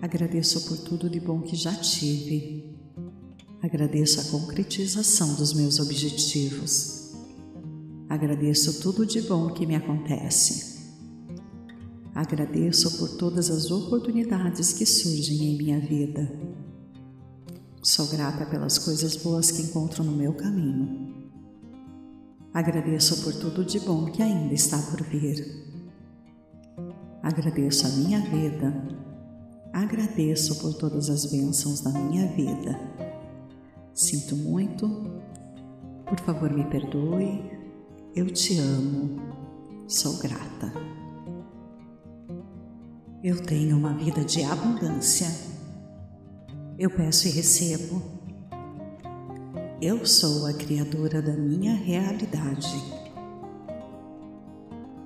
Agradeço 0.00 0.62
por 0.62 0.78
tudo 0.78 1.10
de 1.10 1.20
bom 1.20 1.42
que 1.42 1.54
já 1.54 1.74
tive. 1.74 2.74
Agradeço 3.62 4.22
a 4.22 4.24
concretização 4.24 5.34
dos 5.34 5.52
meus 5.52 5.78
objetivos. 5.78 7.12
Agradeço 8.08 8.80
tudo 8.80 9.04
de 9.04 9.20
bom 9.20 9.52
que 9.52 9.66
me 9.66 9.76
acontece. 9.76 10.77
Agradeço 12.18 12.98
por 12.98 13.10
todas 13.10 13.48
as 13.48 13.70
oportunidades 13.70 14.72
que 14.72 14.84
surgem 14.84 15.52
em 15.52 15.56
minha 15.56 15.78
vida. 15.78 16.28
Sou 17.80 18.08
grata 18.08 18.44
pelas 18.44 18.76
coisas 18.76 19.14
boas 19.14 19.52
que 19.52 19.62
encontro 19.62 20.02
no 20.02 20.10
meu 20.10 20.34
caminho. 20.34 21.30
Agradeço 22.52 23.22
por 23.22 23.32
tudo 23.34 23.64
de 23.64 23.78
bom 23.78 24.06
que 24.06 24.20
ainda 24.20 24.52
está 24.52 24.78
por 24.78 25.00
vir. 25.04 25.46
Agradeço 27.22 27.86
a 27.86 27.90
minha 27.90 28.20
vida. 28.22 28.74
Agradeço 29.72 30.58
por 30.58 30.74
todas 30.74 31.08
as 31.10 31.24
bênçãos 31.26 31.82
da 31.82 31.90
minha 31.92 32.26
vida. 32.32 32.80
Sinto 33.94 34.34
muito. 34.34 34.88
Por 36.04 36.18
favor, 36.18 36.52
me 36.52 36.64
perdoe. 36.64 37.48
Eu 38.12 38.26
te 38.26 38.58
amo. 38.58 39.20
Sou 39.86 40.18
grata. 40.18 40.97
Eu 43.22 43.42
tenho 43.42 43.76
uma 43.76 43.94
vida 43.94 44.24
de 44.24 44.42
abundância. 44.44 45.28
Eu 46.78 46.90
peço 46.90 47.28
e 47.28 47.30
recebo 47.30 48.18
eu 49.80 50.04
sou 50.04 50.44
a 50.44 50.52
criadora 50.52 51.22
da 51.22 51.34
minha 51.34 51.72
realidade. 51.72 52.82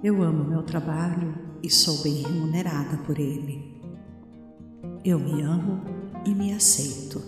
Eu 0.02 0.22
amo 0.22 0.44
meu 0.44 0.62
trabalho 0.62 1.34
e 1.62 1.68
sou 1.68 2.02
bem 2.02 2.22
remunerada 2.22 2.96
por 3.04 3.18
ele. 3.18 3.82
Eu 5.04 5.18
me 5.18 5.42
amo 5.42 5.82
e 6.24 6.34
me 6.34 6.54
aceito. 6.54 7.20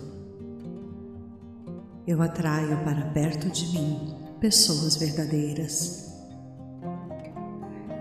Eu 2.07 2.19
atraio 2.19 2.83
para 2.83 3.11
perto 3.11 3.47
de 3.51 3.77
mim 3.77 4.15
pessoas 4.39 4.95
verdadeiras. 4.95 6.04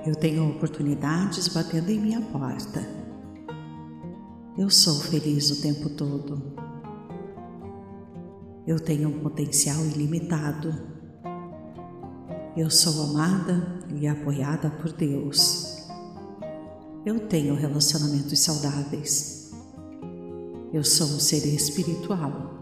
Eu 0.07 0.15
tenho 0.15 0.51
oportunidades 0.51 1.49
batendo 1.49 1.89
em 1.89 1.99
minha 1.99 2.21
porta. 2.21 2.87
Eu 4.59 4.69
sou 4.69 5.01
feliz 5.01 5.51
o 5.51 5.63
tempo 5.63 5.89
todo. 5.89 6.43
Eu 8.67 8.79
tenho 8.79 9.09
um 9.09 9.21
potencial 9.21 9.83
ilimitado. 9.87 10.75
Eu 12.55 12.69
sou 12.69 13.03
amada 13.05 13.83
e 13.95 14.07
apoiada 14.07 14.69
por 14.69 14.93
Deus. 14.93 15.89
Eu 17.07 17.27
tenho 17.27 17.55
relacionamentos 17.55 18.39
saudáveis. 18.41 19.55
Eu 20.71 20.85
sou 20.85 21.07
um 21.07 21.19
ser 21.19 21.47
espiritual. 21.47 22.61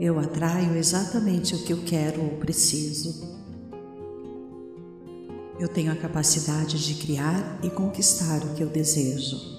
Eu 0.00 0.18
atraio 0.18 0.74
exatamente 0.76 1.54
o 1.54 1.64
que 1.64 1.72
eu 1.72 1.84
quero 1.84 2.20
ou 2.20 2.30
preciso. 2.38 3.35
Eu 5.58 5.68
tenho 5.68 5.90
a 5.90 5.96
capacidade 5.96 6.84
de 6.84 6.94
criar 7.02 7.58
e 7.62 7.70
conquistar 7.70 8.44
o 8.44 8.54
que 8.54 8.62
eu 8.62 8.68
desejo. 8.68 9.56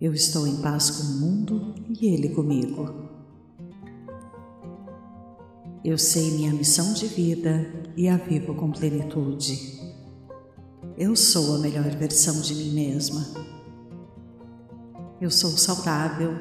Eu 0.00 0.14
estou 0.14 0.46
em 0.46 0.62
paz 0.62 0.90
com 0.90 1.02
o 1.02 1.18
mundo 1.18 1.74
e 2.00 2.06
ele 2.14 2.28
comigo. 2.28 3.10
Eu 5.84 5.98
sei 5.98 6.30
minha 6.30 6.52
missão 6.52 6.92
de 6.92 7.08
vida 7.08 7.90
e 7.96 8.08
a 8.08 8.16
vivo 8.16 8.54
com 8.54 8.70
plenitude. 8.70 9.80
Eu 10.96 11.16
sou 11.16 11.56
a 11.56 11.58
melhor 11.58 11.90
versão 11.96 12.40
de 12.40 12.54
mim 12.54 12.70
mesma. 12.70 13.26
Eu 15.20 15.30
sou 15.30 15.50
saudável. 15.50 16.32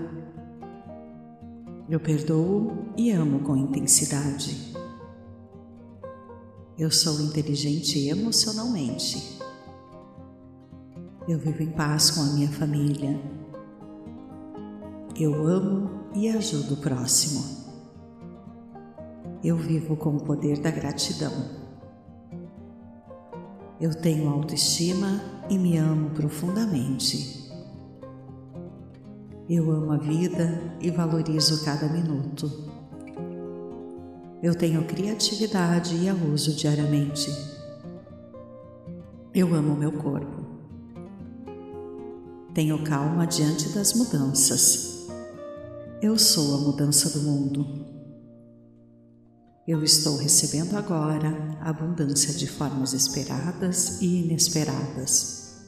Eu 1.90 2.00
perdoo 2.00 2.94
e 2.96 3.10
amo 3.10 3.40
com 3.40 3.58
intensidade. 3.58 4.69
Eu 6.80 6.90
sou 6.90 7.20
inteligente 7.20 8.08
emocionalmente. 8.08 9.38
Eu 11.28 11.38
vivo 11.38 11.62
em 11.62 11.72
paz 11.72 12.10
com 12.10 12.22
a 12.22 12.28
minha 12.28 12.48
família. 12.48 13.20
Eu 15.20 15.46
amo 15.46 15.90
e 16.16 16.30
ajudo 16.30 16.76
o 16.76 16.78
próximo. 16.78 17.44
Eu 19.44 19.58
vivo 19.58 19.98
com 19.98 20.16
o 20.16 20.24
poder 20.24 20.60
da 20.60 20.72
gratidão. 20.72 21.34
Eu 23.82 23.94
tenho 23.94 24.30
autoestima 24.30 25.22
e 25.50 25.58
me 25.58 25.76
amo 25.76 26.12
profundamente. 26.12 27.52
Eu 29.50 29.70
amo 29.70 29.92
a 29.92 29.98
vida 29.98 30.78
e 30.80 30.90
valorizo 30.90 31.66
cada 31.66 31.90
minuto. 31.90 32.69
Eu 34.42 34.56
tenho 34.56 34.86
criatividade 34.86 35.98
e 35.98 36.08
a 36.08 36.14
uso 36.14 36.54
diariamente. 36.56 37.30
Eu 39.36 39.54
amo 39.54 39.76
meu 39.76 39.92
corpo. 39.92 40.46
Tenho 42.54 42.82
calma 42.86 43.28
diante 43.28 43.68
das 43.70 43.94
mudanças. 43.94 45.10
Eu 46.02 46.18
sou 46.18 46.56
a 46.56 46.58
mudança 46.60 47.10
do 47.10 47.22
mundo. 47.22 47.86
Eu 49.68 49.84
estou 49.84 50.16
recebendo 50.16 50.78
agora 50.78 51.58
abundância 51.60 52.34
de 52.34 52.48
formas 52.48 52.94
esperadas 52.94 54.02
e 54.02 54.24
inesperadas. 54.24 55.60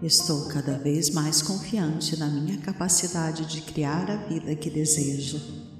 Estou 0.00 0.46
cada 0.46 0.78
vez 0.78 1.10
mais 1.10 1.42
confiante 1.42 2.16
na 2.16 2.28
minha 2.28 2.58
capacidade 2.58 3.44
de 3.46 3.60
criar 3.60 4.08
a 4.08 4.16
vida 4.28 4.54
que 4.54 4.70
desejo. 4.70 5.73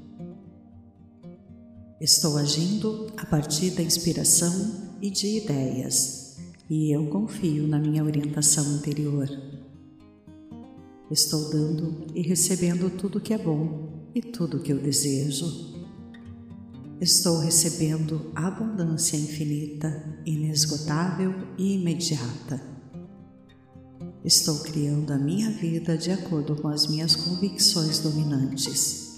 Estou 2.05 2.37
agindo 2.37 3.07
a 3.17 3.25
partir 3.25 3.71
da 3.71 3.83
inspiração 3.83 4.93
e 5.01 5.09
de 5.09 5.39
ideias, 5.39 6.37
e 6.69 6.95
eu 6.95 7.07
confio 7.07 7.67
na 7.67 7.79
minha 7.79 8.05
orientação 8.05 8.77
interior. 8.77 9.27
Estou 11.11 11.49
dando 11.49 12.05
e 12.15 12.21
recebendo 12.21 12.95
tudo 12.95 13.23
que 13.23 13.33
é 13.33 13.39
bom 13.39 14.05
e 14.15 14.21
tudo 14.21 14.61
que 14.61 14.71
eu 14.71 14.79
desejo. 14.79 15.47
Estou 17.01 17.39
recebendo 17.39 18.31
abundância 18.35 19.17
infinita, 19.17 20.21
inesgotável 20.27 21.33
e 21.57 21.77
imediata. 21.77 22.61
Estou 24.23 24.59
criando 24.59 25.11
a 25.11 25.17
minha 25.17 25.51
vida 25.53 25.97
de 25.97 26.11
acordo 26.11 26.55
com 26.55 26.69
as 26.69 26.87
minhas 26.87 27.17
convicções 27.17 27.99
dominantes. 27.99 29.14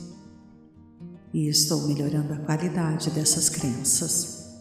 E 1.36 1.50
estou 1.50 1.86
melhorando 1.86 2.32
a 2.32 2.38
qualidade 2.38 3.10
dessas 3.10 3.50
crenças. 3.50 4.56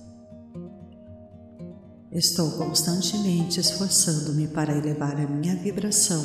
Estou 2.12 2.52
constantemente 2.52 3.62
esforçando-me 3.62 4.50
para 4.50 4.76
elevar 4.76 5.16
a 5.16 5.26
minha 5.26 5.56
vibração 5.56 6.22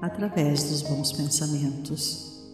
através 0.00 0.62
dos 0.62 0.82
bons 0.82 1.10
pensamentos, 1.10 2.44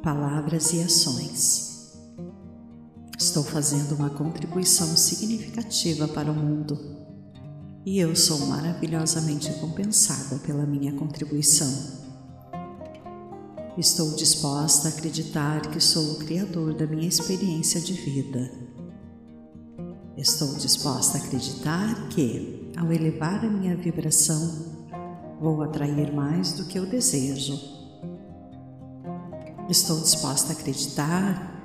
palavras 0.00 0.72
e 0.72 0.82
ações. 0.82 1.98
Estou 3.18 3.42
fazendo 3.42 3.96
uma 3.96 4.10
contribuição 4.10 4.96
significativa 4.96 6.06
para 6.06 6.30
o 6.30 6.34
mundo 6.34 6.78
e 7.84 7.98
eu 7.98 8.14
sou 8.14 8.38
maravilhosamente 8.46 9.52
compensada 9.54 10.38
pela 10.46 10.64
minha 10.64 10.92
contribuição. 10.92 11.97
Estou 13.78 14.10
disposta 14.16 14.88
a 14.88 14.90
acreditar 14.90 15.70
que 15.70 15.80
sou 15.80 16.12
o 16.12 16.16
Criador 16.16 16.74
da 16.74 16.86
minha 16.86 17.08
experiência 17.08 17.80
de 17.80 17.94
vida. 17.94 18.50
Estou 20.16 20.52
disposta 20.56 21.16
a 21.16 21.20
acreditar 21.22 22.08
que, 22.08 22.72
ao 22.76 22.92
elevar 22.92 23.44
a 23.44 23.48
minha 23.48 23.76
vibração, 23.76 24.76
Vou 25.40 25.62
atrair 25.62 26.12
mais 26.12 26.52
do 26.52 26.64
que 26.64 26.78
eu 26.78 26.84
desejo. 26.84 27.58
Estou 29.68 30.00
disposta 30.00 30.52
a 30.52 30.56
acreditar 30.56 31.62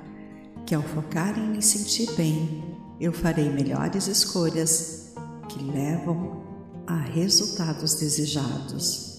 que, 0.64 0.74
ao 0.74 0.82
focar 0.82 1.36
em 1.36 1.48
me 1.48 1.62
sentir 1.62 2.08
bem, 2.12 2.62
eu 3.00 3.12
farei 3.12 3.50
melhores 3.50 4.06
escolhas 4.06 5.12
que 5.48 5.60
levam 5.64 6.44
a 6.86 6.96
resultados 6.96 7.94
desejados. 7.94 9.13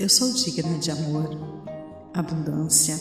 Eu 0.00 0.08
sou 0.08 0.32
digna 0.32 0.78
de 0.78 0.90
amor, 0.90 1.28
abundância, 2.14 2.98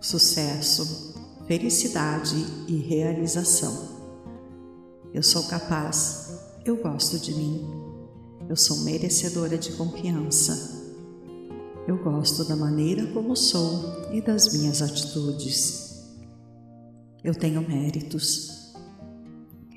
sucesso, 0.00 1.16
felicidade 1.48 2.36
e 2.68 2.76
realização. 2.76 3.98
Eu 5.12 5.20
sou 5.20 5.42
capaz 5.48 6.38
eu 6.64 6.76
gosto 6.76 7.18
de 7.18 7.34
mim. 7.34 7.66
Eu 8.48 8.54
sou 8.54 8.84
merecedora 8.84 9.58
de 9.58 9.72
confiança. 9.72 10.86
Eu 11.88 11.98
gosto 11.98 12.44
da 12.44 12.54
maneira 12.54 13.04
como 13.08 13.34
sou 13.34 14.12
e 14.12 14.20
das 14.20 14.52
minhas 14.52 14.80
atitudes. 14.80 16.04
Eu 17.24 17.34
tenho 17.34 17.66
méritos. 17.68 18.74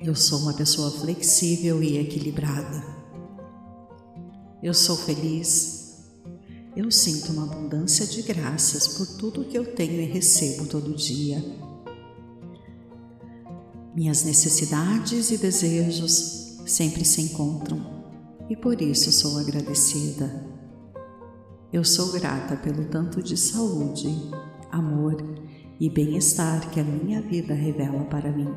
Eu 0.00 0.14
sou 0.14 0.38
uma 0.42 0.54
pessoa 0.54 0.92
flexível 0.92 1.82
e 1.82 1.98
equilibrada. 1.98 2.84
Eu 4.62 4.74
sou 4.74 4.96
feliz. 4.96 5.81
Eu 6.74 6.90
sinto 6.90 7.32
uma 7.32 7.42
abundância 7.42 8.06
de 8.06 8.22
graças 8.22 8.88
por 8.88 9.06
tudo 9.18 9.44
que 9.44 9.58
eu 9.58 9.74
tenho 9.74 10.00
e 10.00 10.06
recebo 10.06 10.64
todo 10.64 10.96
dia. 10.96 11.44
Minhas 13.94 14.24
necessidades 14.24 15.30
e 15.30 15.36
desejos 15.36 16.62
sempre 16.64 17.04
se 17.04 17.20
encontram 17.20 18.04
e 18.48 18.56
por 18.56 18.80
isso 18.80 19.12
sou 19.12 19.38
agradecida. 19.38 20.46
Eu 21.70 21.84
sou 21.84 22.10
grata 22.12 22.56
pelo 22.56 22.86
tanto 22.86 23.22
de 23.22 23.36
saúde, 23.36 24.08
amor 24.70 25.22
e 25.78 25.90
bem-estar 25.90 26.70
que 26.70 26.80
a 26.80 26.84
minha 26.84 27.20
vida 27.20 27.52
revela 27.52 28.04
para 28.04 28.32
mim. 28.32 28.48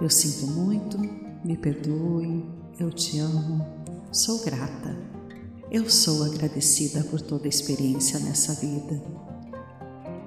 Eu 0.00 0.10
sinto 0.10 0.50
muito, 0.50 0.98
me 1.44 1.56
perdoe, 1.56 2.44
eu 2.80 2.90
te 2.90 3.20
amo, 3.20 3.64
sou 4.10 4.44
grata. 4.44 5.11
Eu 5.74 5.88
sou 5.88 6.22
agradecida 6.22 7.02
por 7.04 7.18
toda 7.18 7.46
a 7.46 7.48
experiência 7.48 8.20
nessa 8.20 8.52
vida. 8.52 9.02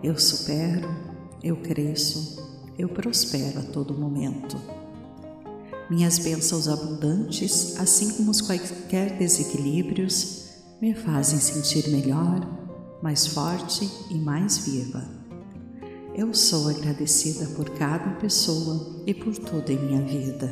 Eu 0.02 0.18
supero, 0.18 0.89
eu 1.43 1.56
cresço, 1.58 2.43
eu 2.80 2.89
prospero 2.89 3.60
a 3.60 3.62
todo 3.62 3.93
momento. 3.93 4.60
Minhas 5.88 6.18
bênçãos 6.18 6.68
abundantes, 6.68 7.80
assim 7.80 8.10
como 8.14 8.32
os 8.32 8.41
quaisquer 8.41 9.20
desequilíbrios, 9.20 10.50
me 10.82 10.96
fazem 10.96 11.38
sentir 11.38 11.91
melhor, 11.91 12.41
mais 13.04 13.28
forte 13.28 13.88
e 14.10 14.16
mais 14.16 14.58
viva. 14.58 15.08
Eu 16.16 16.34
sou 16.34 16.70
agradecida 16.70 17.46
por 17.56 17.70
cada 17.70 18.16
pessoa 18.16 19.04
e 19.06 19.14
por 19.14 19.38
tudo 19.38 19.72
em 19.72 19.78
minha 19.78 20.02
vida. 20.02 20.52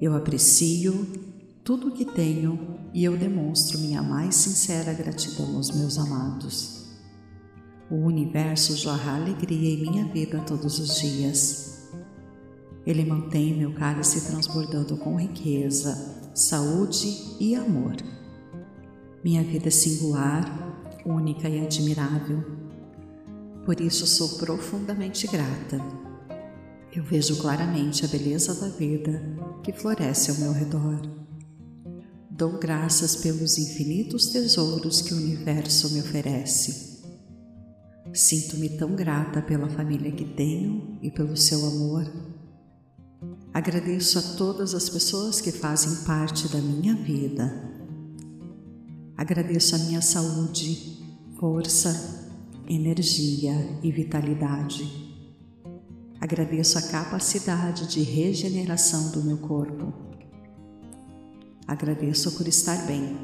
Eu 0.00 0.16
aprecio 0.16 1.33
tudo 1.64 1.88
o 1.88 1.92
que 1.92 2.04
tenho 2.04 2.78
e 2.92 3.02
eu 3.02 3.16
demonstro 3.16 3.78
minha 3.78 4.02
mais 4.02 4.36
sincera 4.36 4.92
gratidão 4.92 5.56
aos 5.56 5.70
meus 5.70 5.98
amados. 5.98 6.84
O 7.90 7.96
universo 7.96 8.76
jorra 8.76 9.16
alegria 9.16 9.74
em 9.74 9.90
minha 9.90 10.04
vida 10.06 10.40
todos 10.40 10.78
os 10.78 11.00
dias 11.00 11.74
ele 12.86 13.04
mantém 13.04 13.56
meu 13.56 13.72
cálice 13.72 14.26
transbordando 14.26 14.96
com 14.98 15.18
riqueza, 15.18 16.20
saúde 16.34 17.08
e 17.40 17.54
amor. 17.54 17.96
Minha 19.24 19.42
vida 19.42 19.68
é 19.68 19.70
singular, 19.70 20.44
única 21.06 21.48
e 21.48 21.64
admirável. 21.64 22.44
Por 23.64 23.80
isso 23.80 24.06
sou 24.06 24.38
profundamente 24.38 25.26
grata. 25.26 25.80
Eu 26.94 27.02
vejo 27.02 27.36
claramente 27.38 28.04
a 28.04 28.08
beleza 28.08 28.54
da 28.60 28.68
vida 28.68 29.22
que 29.62 29.72
floresce 29.72 30.30
ao 30.30 30.36
meu 30.36 30.52
redor. 30.52 31.23
Dou 32.36 32.58
graças 32.58 33.16
pelos 33.16 33.58
infinitos 33.58 34.26
tesouros 34.26 35.00
que 35.00 35.14
o 35.14 35.16
universo 35.16 35.92
me 35.94 36.00
oferece. 36.00 37.02
Sinto-me 38.12 38.70
tão 38.70 38.94
grata 38.94 39.40
pela 39.40 39.68
família 39.68 40.12
que 40.12 40.24
tenho 40.24 40.98
e 41.00 41.10
pelo 41.10 41.36
seu 41.36 41.64
amor 41.64 42.10
Agradeço 43.54 44.18
a 44.18 44.22
todas 44.36 44.74
as 44.74 44.88
pessoas 44.88 45.40
que 45.40 45.52
fazem 45.52 46.04
parte 46.04 46.48
da 46.48 46.58
minha 46.58 46.92
vida. 46.96 47.72
Agradeço 49.16 49.76
a 49.76 49.78
minha 49.78 50.02
saúde, 50.02 50.98
força, 51.38 52.32
energia 52.68 53.54
e 53.80 53.92
vitalidade. 53.92 54.90
Agradeço 56.20 56.78
a 56.78 56.82
capacidade 56.82 57.86
de 57.86 58.02
regeneração 58.02 59.12
do 59.12 59.22
meu 59.22 59.38
corpo. 59.38 59.92
Agradeço 61.66 62.32
por 62.32 62.46
estar 62.46 62.86
bem. 62.86 63.16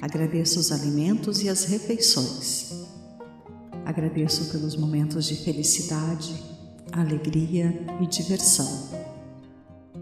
Agradeço 0.00 0.60
os 0.60 0.72
alimentos 0.72 1.42
e 1.42 1.48
as 1.48 1.64
refeições. 1.64 2.72
Agradeço 3.84 4.50
pelos 4.50 4.76
momentos 4.76 5.26
de 5.26 5.36
felicidade 5.36 6.52
alegria 6.92 7.86
e 8.00 8.06
diversão. 8.06 8.90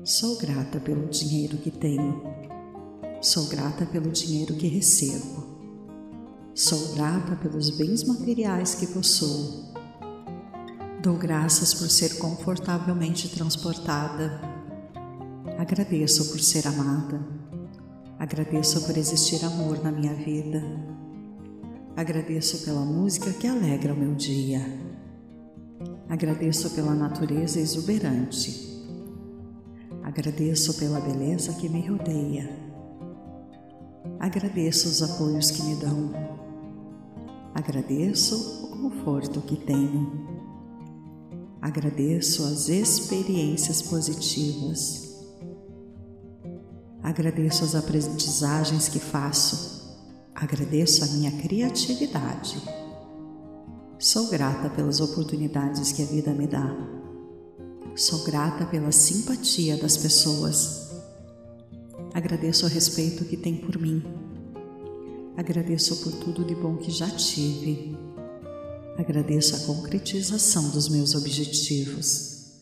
Sou 0.04 0.36
grata 0.38 0.80
pelo 0.80 1.06
dinheiro 1.08 1.56
que 1.58 1.70
tenho. 1.70 2.22
Sou 3.20 3.46
grata 3.46 3.86
pelo 3.86 4.10
dinheiro 4.10 4.54
que 4.54 4.66
recebo. 4.66 5.46
Sou 6.54 6.94
grata 6.94 7.36
pelos 7.36 7.70
bens 7.70 8.02
materiais 8.04 8.74
que 8.74 8.86
possuo. 8.88 9.70
Dou 11.02 11.16
graças 11.16 11.72
por 11.72 11.88
ser 11.88 12.18
confortavelmente 12.18 13.28
transportada. 13.28 14.49
Agradeço 15.60 16.30
por 16.30 16.40
ser 16.40 16.66
amada. 16.66 17.20
Agradeço 18.18 18.80
por 18.86 18.96
existir 18.96 19.44
amor 19.44 19.84
na 19.84 19.92
minha 19.92 20.14
vida. 20.14 20.62
Agradeço 21.94 22.64
pela 22.64 22.80
música 22.80 23.30
que 23.30 23.46
alegra 23.46 23.92
o 23.92 23.96
meu 23.96 24.14
dia. 24.14 24.62
Agradeço 26.08 26.70
pela 26.70 26.94
natureza 26.94 27.60
exuberante. 27.60 28.88
Agradeço 30.02 30.78
pela 30.78 30.98
beleza 30.98 31.52
que 31.52 31.68
me 31.68 31.86
rodeia. 31.86 32.48
Agradeço 34.18 34.88
os 34.88 35.02
apoios 35.02 35.50
que 35.50 35.62
me 35.62 35.74
dão. 35.74 36.10
Agradeço 37.54 38.64
o 38.64 38.68
conforto 38.78 39.42
que 39.42 39.56
tenho. 39.56 40.26
Agradeço 41.60 42.44
as 42.44 42.70
experiências 42.70 43.82
positivas. 43.82 45.09
Agradeço 47.02 47.64
as 47.64 47.74
aprendizagens 47.74 48.88
que 48.88 48.98
faço. 48.98 49.80
Agradeço 50.34 51.02
a 51.04 51.06
minha 51.08 51.32
criatividade. 51.32 52.60
Sou 53.98 54.28
grata 54.28 54.70
pelas 54.70 55.00
oportunidades 55.00 55.92
que 55.92 56.02
a 56.02 56.06
vida 56.06 56.32
me 56.32 56.46
dá. 56.46 56.74
Sou 57.96 58.22
grata 58.24 58.64
pela 58.66 58.92
simpatia 58.92 59.76
das 59.76 59.96
pessoas. 59.96 60.90
Agradeço 62.12 62.66
o 62.66 62.68
respeito 62.68 63.24
que 63.24 63.36
tem 63.36 63.56
por 63.56 63.78
mim. 63.78 64.02
Agradeço 65.36 65.96
por 65.98 66.12
tudo 66.12 66.44
de 66.44 66.54
bom 66.54 66.76
que 66.76 66.90
já 66.90 67.08
tive. 67.08 67.96
Agradeço 68.98 69.56
a 69.56 69.60
concretização 69.60 70.68
dos 70.70 70.88
meus 70.88 71.14
objetivos. 71.14 72.60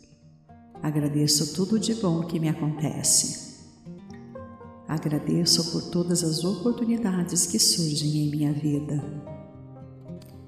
Agradeço 0.82 1.54
tudo 1.54 1.78
de 1.78 1.94
bom 1.94 2.22
que 2.22 2.38
me 2.38 2.48
acontece. 2.48 3.47
Agradeço 4.88 5.70
por 5.70 5.82
todas 5.90 6.24
as 6.24 6.42
oportunidades 6.42 7.44
que 7.44 7.58
surgem 7.58 8.26
em 8.26 8.30
minha 8.30 8.54
vida. 8.54 9.04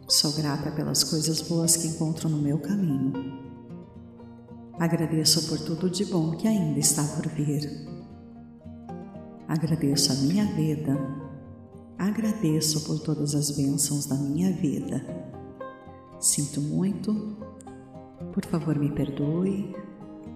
Sou 0.09 0.33
grata 0.33 0.71
pelas 0.71 1.05
coisas 1.05 1.43
boas 1.43 1.77
que 1.77 1.87
encontro 1.87 2.27
no 2.27 2.39
meu 2.39 2.59
caminho. 2.59 3.13
Agradeço 4.79 5.47
por 5.47 5.59
tudo 5.59 5.91
de 5.91 6.07
bom 6.07 6.31
que 6.31 6.49
ainda 6.49 6.81
está 6.81 7.05
por 7.05 7.29
vir. 7.29 7.87
Agradeço 9.47 10.11
a 10.11 10.15
minha 10.15 10.47
vida. 10.55 10.97
Agradeço 11.99 12.81
por 12.87 12.99
todas 12.99 13.35
as 13.35 13.51
bênçãos 13.51 14.07
da 14.07 14.15
minha 14.15 14.51
vida. 14.53 15.05
Sinto 16.19 16.63
muito. 16.63 17.37
Por 18.33 18.47
favor, 18.47 18.79
me 18.79 18.91
perdoe. 18.91 19.77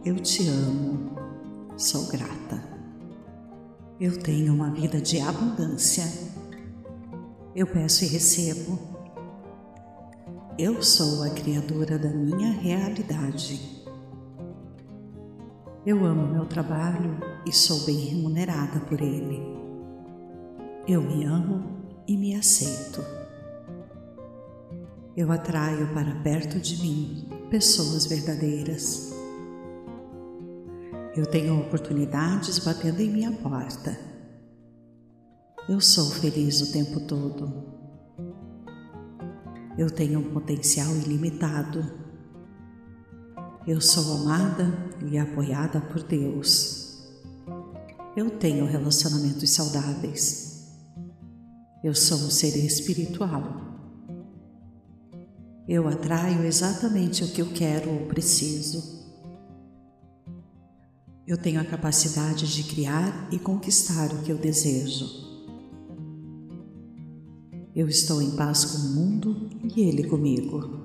Eu 0.05 0.17
te 0.17 0.47
amo. 0.47 1.11
Sou 1.75 2.07
grata. 2.09 2.74
Eu 4.01 4.19
tenho 4.19 4.53
uma 4.53 4.71
vida 4.71 5.01
de 5.01 5.21
abundância. 5.21 6.05
Eu 7.55 7.67
peço 7.67 8.05
e 8.05 8.09
recebo 8.09 8.95
eu 10.57 10.81
sou 10.85 11.25
a 11.25 11.31
criadora 11.31 11.99
da 11.99 12.11
minha 12.11 12.53
realidade. 12.53 13.85
Eu 15.85 16.05
amo 16.05 16.33
meu 16.33 16.47
trabalho 16.47 17.19
e 17.45 17.53
sou 17.53 17.85
bem 17.85 17.97
remunerada 17.97 18.79
por 18.79 19.01
ele. 19.01 19.43
Eu 20.87 21.03
me 21.03 21.25
amo 21.25 21.65
e 22.07 22.17
me 22.17 22.37
aceito. 22.37 23.05
Eu 25.17 25.33
atraio 25.33 25.93
para 25.93 26.15
perto 26.23 26.61
de 26.61 26.81
mim 26.81 27.29
pessoas 27.51 28.07
verdadeiras. 28.07 29.14
Eu 31.17 31.27
tenho 31.27 31.61
oportunidades 31.61 32.59
batendo 32.59 33.01
em 33.01 33.09
minha 33.09 33.31
porta. 33.31 33.97
Eu 35.69 35.81
sou 35.81 36.11
feliz 36.11 36.61
o 36.61 36.73
tempo 36.73 37.07
todo. 37.07 37.73
Eu 39.79 39.89
tenho 39.89 40.19
um 40.19 40.33
potencial 40.33 40.93
ilimitado. 40.97 41.85
Eu 43.65 43.81
sou 43.81 44.17
amada 44.17 44.67
e 45.07 45.17
apoiada 45.17 45.81
por 45.81 46.03
Deus. 46.03 47.01
Eu 48.17 48.31
tenho 48.31 48.67
relacionamentos 48.67 49.51
saudáveis. 49.51 50.69
Eu 51.85 51.95
sou 51.95 52.19
um 52.19 52.31
ser 52.31 52.57
espiritual. 52.57 53.79
Eu 55.69 55.87
atraio 55.87 56.45
exatamente 56.45 57.23
o 57.23 57.29
que 57.29 57.41
eu 57.41 57.53
quero 57.53 57.89
ou 57.89 58.07
preciso. 58.07 58.94
Eu 61.27 61.39
tenho 61.39 61.59
a 61.59 61.65
capacidade 61.65 62.47
de 62.55 62.63
criar 62.65 63.29
e 63.33 63.39
conquistar 63.39 64.13
o 64.13 64.23
que 64.23 64.31
eu 64.31 64.37
desejo. 64.37 65.07
Eu 67.75 67.89
estou 67.89 68.21
em 68.21 68.33
paz 68.33 68.67
com 68.67 68.77
o 68.77 68.91
mundo 68.91 69.49
e 69.75 69.81
ele 69.81 70.05
comigo. 70.05 70.85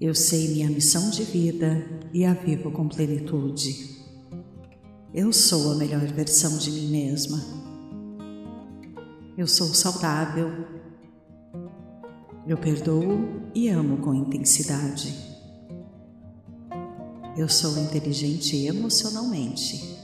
Eu 0.00 0.14
sei 0.14 0.54
minha 0.54 0.70
missão 0.70 1.10
de 1.10 1.24
vida 1.24 1.84
e 2.14 2.24
a 2.24 2.34
vivo 2.34 2.70
com 2.70 2.88
plenitude. 2.88 3.96
Eu 5.12 5.32
sou 5.32 5.72
a 5.72 5.74
melhor 5.74 6.06
versão 6.06 6.56
de 6.58 6.70
mim 6.70 6.86
mesma. 6.86 7.42
Eu 9.36 9.48
sou 9.48 9.66
saudável. 9.74 10.52
Eu 12.46 12.56
perdoo 12.56 13.50
e 13.52 13.68
amo 13.68 13.96
com 13.96 14.14
intensidade. 14.14 15.25
Eu 17.36 17.50
sou 17.50 17.76
inteligente 17.76 18.64
emocionalmente. 18.64 19.94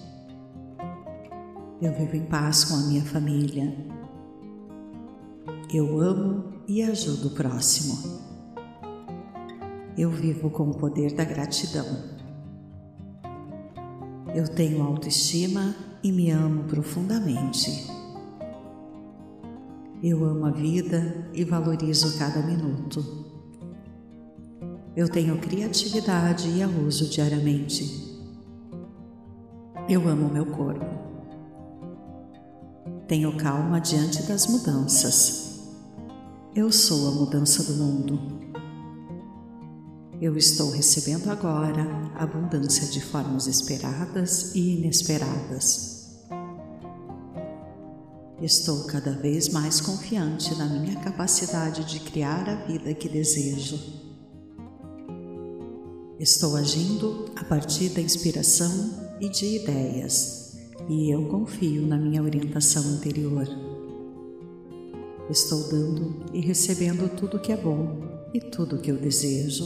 Eu 1.81 1.91
vivo 1.95 2.15
em 2.15 2.27
paz 2.27 2.63
com 2.65 2.75
a 2.75 2.81
minha 2.83 3.03
família. 3.03 3.75
Eu 5.73 5.99
amo 5.99 6.63
e 6.69 6.83
ajudo 6.83 7.29
o 7.29 7.31
próximo. 7.31 8.21
Eu 9.97 10.11
vivo 10.11 10.51
com 10.51 10.65
o 10.65 10.77
poder 10.77 11.15
da 11.15 11.25
gratidão. 11.25 11.87
Eu 14.35 14.47
tenho 14.49 14.83
autoestima 14.83 15.75
e 16.05 16.13
me 16.13 16.31
amo 16.31 16.65
profundamente. 16.65 17.91
Eu 20.03 20.23
amo 20.23 20.45
a 20.45 20.51
vida 20.51 21.31
e 21.33 21.45
valorizo 21.45 22.19
cada 22.19 22.43
minuto. 22.43 23.22
Eu 24.95 25.09
tenho 25.09 25.39
criatividade 25.39 26.51
e 26.51 26.63
a 26.63 26.69
uso 26.69 27.09
diariamente. 27.09 28.13
Eu 29.89 30.07
amo 30.07 30.29
meu 30.29 30.45
corpo. 30.45 30.85
Tenho 33.09 33.35
calma 33.39 33.81
diante 33.81 34.23
das 34.25 34.47
mudanças. 34.47 35.63
Eu 36.55 36.71
sou 36.71 37.09
a 37.09 37.11
mudança 37.13 37.63
do 37.65 37.83
mundo. 37.83 38.21
Eu 40.21 40.37
estou 40.37 40.71
recebendo 40.71 41.31
agora 41.31 41.85
abundância 42.15 42.87
de 42.89 43.01
formas 43.01 43.47
esperadas 43.47 44.55
e 44.55 44.77
inesperadas. 44.77 46.21
Estou 48.43 48.85
cada 48.85 49.13
vez 49.13 49.49
mais 49.49 49.81
confiante 49.81 50.55
na 50.57 50.67
minha 50.67 50.97
capacidade 51.01 51.85
de 51.85 51.99
criar 52.01 52.47
a 52.47 52.57
vida 52.67 52.93
que 52.93 53.09
desejo. 53.09 54.02
Estou 56.23 56.55
agindo 56.55 57.33
a 57.35 57.43
partir 57.43 57.89
da 57.89 58.01
inspiração 58.01 59.17
e 59.21 59.29
de 59.29 59.57
ideias, 59.57 60.57
e 60.89 61.13
eu 61.13 61.27
confio 61.27 61.85
na 61.85 61.99
minha 61.99 62.23
orientação 62.23 62.95
interior. 62.95 63.45
Estou 65.29 65.69
dando 65.69 66.25
e 66.33 66.41
recebendo 66.41 67.13
tudo 67.17 67.41
que 67.41 67.51
é 67.51 67.57
bom 67.57 68.03
e 68.33 68.39
tudo 68.39 68.79
que 68.79 68.93
eu 68.93 68.99
desejo. 68.99 69.65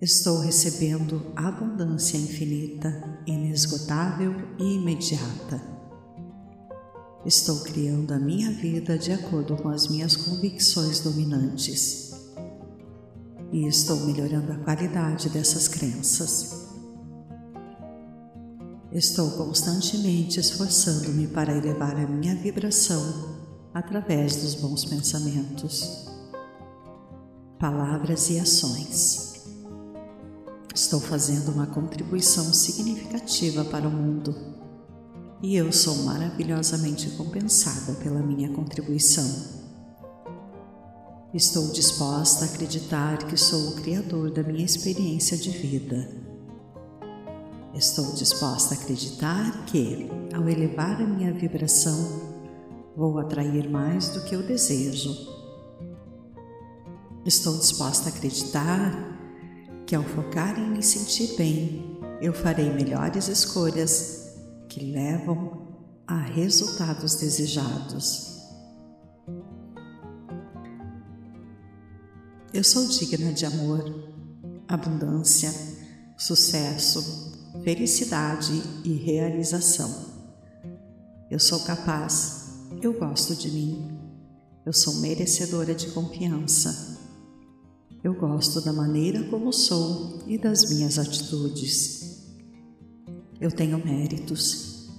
Estou 0.00 0.38
recebendo 0.38 1.20
abundância 1.36 2.16
infinita, 2.16 3.20
inesgotável 3.26 4.34
e 4.58 4.76
imediata. 4.76 5.60
Estou 7.26 7.60
criando 7.60 8.14
a 8.14 8.18
minha 8.18 8.50
vida 8.52 8.96
de 8.96 9.12
acordo 9.12 9.54
com 9.54 9.68
as 9.68 9.86
minhas 9.86 10.16
convicções 10.16 11.00
dominantes. 11.00 12.03
E 13.54 13.68
estou 13.68 14.00
melhorando 14.00 14.50
a 14.50 14.56
qualidade 14.56 15.28
dessas 15.28 15.68
crenças. 15.68 16.66
Estou 18.90 19.30
constantemente 19.30 20.40
esforçando-me 20.40 21.28
para 21.28 21.56
elevar 21.56 21.94
a 21.94 22.04
minha 22.04 22.34
vibração 22.34 23.38
através 23.72 24.34
dos 24.42 24.56
bons 24.56 24.84
pensamentos. 24.84 26.08
palavras 27.60 28.28
e 28.28 28.40
ações. 28.40 29.44
Estou 30.74 30.98
fazendo 30.98 31.52
uma 31.52 31.68
contribuição 31.68 32.52
significativa 32.52 33.64
para 33.64 33.86
o 33.86 33.90
mundo 33.90 34.34
e 35.40 35.54
eu 35.54 35.70
sou 35.72 35.94
maravilhosamente 36.02 37.08
compensada 37.10 37.92
pela 38.02 38.20
minha 38.20 38.52
contribuição. 38.52 39.63
Estou 41.34 41.66
disposta 41.72 42.44
a 42.44 42.48
acreditar 42.48 43.26
que 43.26 43.36
sou 43.36 43.70
o 43.70 43.74
Criador 43.74 44.30
da 44.30 44.44
minha 44.44 44.64
experiência 44.64 45.36
de 45.36 45.50
vida. 45.50 46.08
Estou 47.74 48.12
disposta 48.12 48.72
a 48.72 48.78
acreditar 48.78 49.64
que, 49.64 50.08
ao 50.32 50.48
elevar 50.48 51.02
a 51.02 51.04
minha 51.04 51.32
vibração, 51.32 52.22
vou 52.96 53.18
atrair 53.18 53.68
mais 53.68 54.10
do 54.10 54.22
que 54.22 54.36
eu 54.36 54.44
desejo. 54.44 55.10
Estou 57.26 57.58
disposta 57.58 58.10
a 58.10 58.12
acreditar 58.12 58.92
que, 59.88 59.96
ao 59.96 60.04
focar 60.04 60.56
em 60.56 60.70
me 60.70 60.84
sentir 60.84 61.36
bem, 61.36 61.98
eu 62.20 62.32
farei 62.32 62.70
melhores 62.70 63.26
escolhas 63.26 64.36
que 64.68 64.92
levam 64.92 65.66
a 66.06 66.16
resultados 66.16 67.16
desejados. 67.16 68.33
Eu 72.54 72.64
sou 72.64 72.86
digna 72.86 73.32
de 73.32 73.44
amor, 73.44 73.84
abundância, 74.66 75.52
sucesso, 76.16 77.60
felicidade 77.62 78.62
e 78.84 78.94
realização. 78.94 80.14
Eu 81.30 81.38
sou 81.38 81.60
capaz 81.60 82.44
eu 82.82 82.92
gosto 82.92 83.34
de 83.34 83.50
mim. 83.50 83.98
Eu 84.64 84.72
sou 84.72 84.96
merecedora 84.96 85.74
de 85.74 85.88
confiança. 85.88 86.98
Eu 88.02 88.14
gosto 88.14 88.60
da 88.60 88.72
maneira 88.72 89.24
como 89.24 89.52
sou 89.52 90.22
e 90.26 90.36
das 90.36 90.68
minhas 90.70 90.98
atitudes. 90.98 92.26
Eu 93.40 93.50
tenho 93.50 93.82
méritos. 93.82 94.90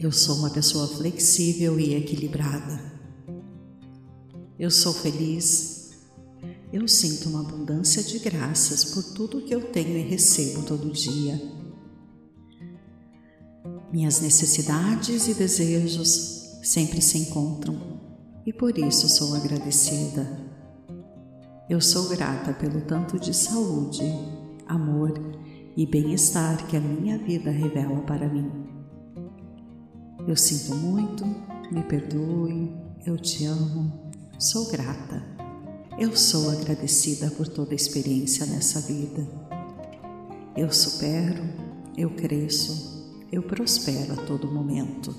Eu 0.00 0.10
sou 0.10 0.36
uma 0.36 0.50
pessoa 0.50 0.88
flexível 0.88 1.78
e 1.78 1.94
equilibrada. 1.94 2.80
Eu 4.58 4.70
sou 4.70 4.92
feliz. 4.92 5.77
Eu 6.70 6.86
sinto 6.86 7.30
uma 7.30 7.40
abundância 7.40 8.02
de 8.02 8.18
graças 8.18 8.84
por 8.84 9.02
tudo 9.14 9.40
que 9.40 9.54
eu 9.54 9.72
tenho 9.72 9.96
e 9.96 10.02
recebo 10.02 10.62
todo 10.62 10.92
dia. 10.92 11.40
Minhas 13.90 14.20
necessidades 14.20 15.28
e 15.28 15.34
desejos 15.34 16.60
sempre 16.62 17.00
se 17.00 17.16
encontram 17.16 17.98
e 18.44 18.52
por 18.52 18.76
isso 18.76 19.08
sou 19.08 19.34
agradecida. 19.34 20.46
Eu 21.70 21.80
sou 21.80 22.10
grata 22.10 22.52
pelo 22.52 22.82
tanto 22.82 23.18
de 23.18 23.32
saúde, 23.32 24.02
amor 24.66 25.18
e 25.74 25.86
bem-estar 25.86 26.66
que 26.66 26.76
a 26.76 26.80
minha 26.80 27.16
vida 27.16 27.50
revela 27.50 28.02
para 28.02 28.28
mim. 28.28 28.50
Eu 30.26 30.36
sinto 30.36 30.74
muito, 30.74 31.24
me 31.72 31.82
perdoe, 31.82 32.76
eu 33.06 33.16
te 33.16 33.46
amo, 33.46 34.12
sou 34.38 34.70
grata. 34.70 35.37
Eu 35.98 36.16
sou 36.16 36.48
agradecida 36.48 37.28
por 37.28 37.48
toda 37.48 37.72
a 37.72 37.74
experiência 37.74 38.46
nessa 38.46 38.80
vida. 38.80 39.26
Eu 40.56 40.72
supero, 40.72 41.42
eu 41.96 42.10
cresço, 42.10 43.20
eu 43.32 43.42
prospero 43.42 44.12
a 44.12 44.16
todo 44.24 44.46
momento. 44.46 45.12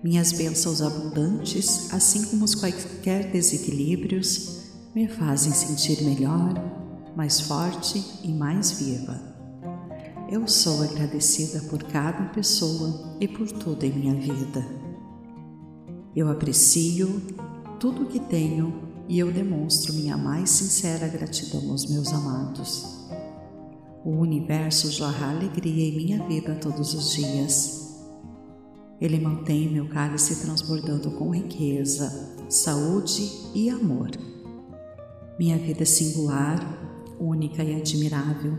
Minhas 0.00 0.30
bênçãos 0.30 0.80
abundantes, 0.80 1.92
assim 1.92 2.26
como 2.26 2.44
os 2.44 2.54
quaisquer 2.54 3.32
desequilíbrios, 3.32 4.60
me 4.94 5.08
fazem 5.08 5.50
sentir 5.50 6.04
melhor, 6.04 6.54
mais 7.16 7.40
forte 7.40 8.00
e 8.22 8.28
mais 8.28 8.70
viva. 8.70 9.20
Eu 10.30 10.46
sou 10.46 10.84
agradecida 10.84 11.62
por 11.68 11.82
cada 11.82 12.26
pessoa 12.26 13.16
e 13.20 13.26
por 13.26 13.50
tudo 13.50 13.82
em 13.82 13.90
minha 13.92 14.14
vida. 14.14 14.64
Eu 16.14 16.30
aprecio 16.30 17.20
tudo 17.80 18.04
o 18.04 18.06
que 18.06 18.20
tenho 18.20 18.87
e 19.08 19.18
eu 19.18 19.32
demonstro 19.32 19.94
minha 19.94 20.16
mais 20.16 20.50
sincera 20.50 21.08
gratidão 21.08 21.70
aos 21.70 21.86
meus 21.86 22.12
amados. 22.12 23.08
O 24.04 24.10
universo 24.10 24.90
jorra 24.92 25.30
alegria 25.30 25.88
em 25.88 25.96
minha 25.96 26.28
vida 26.28 26.54
todos 26.54 26.94
os 26.94 27.12
dias 27.12 27.78
ele 29.00 29.20
mantém 29.20 29.70
meu 29.70 29.88
cálice 29.88 30.42
transbordando 30.42 31.12
com 31.12 31.30
riqueza, 31.30 32.34
saúde 32.48 33.30
e 33.54 33.70
amor. 33.70 34.10
Minha 35.38 35.56
vida 35.56 35.82
é 35.82 35.86
singular, 35.86 36.58
única 37.20 37.62
e 37.62 37.76
admirável. 37.76 38.58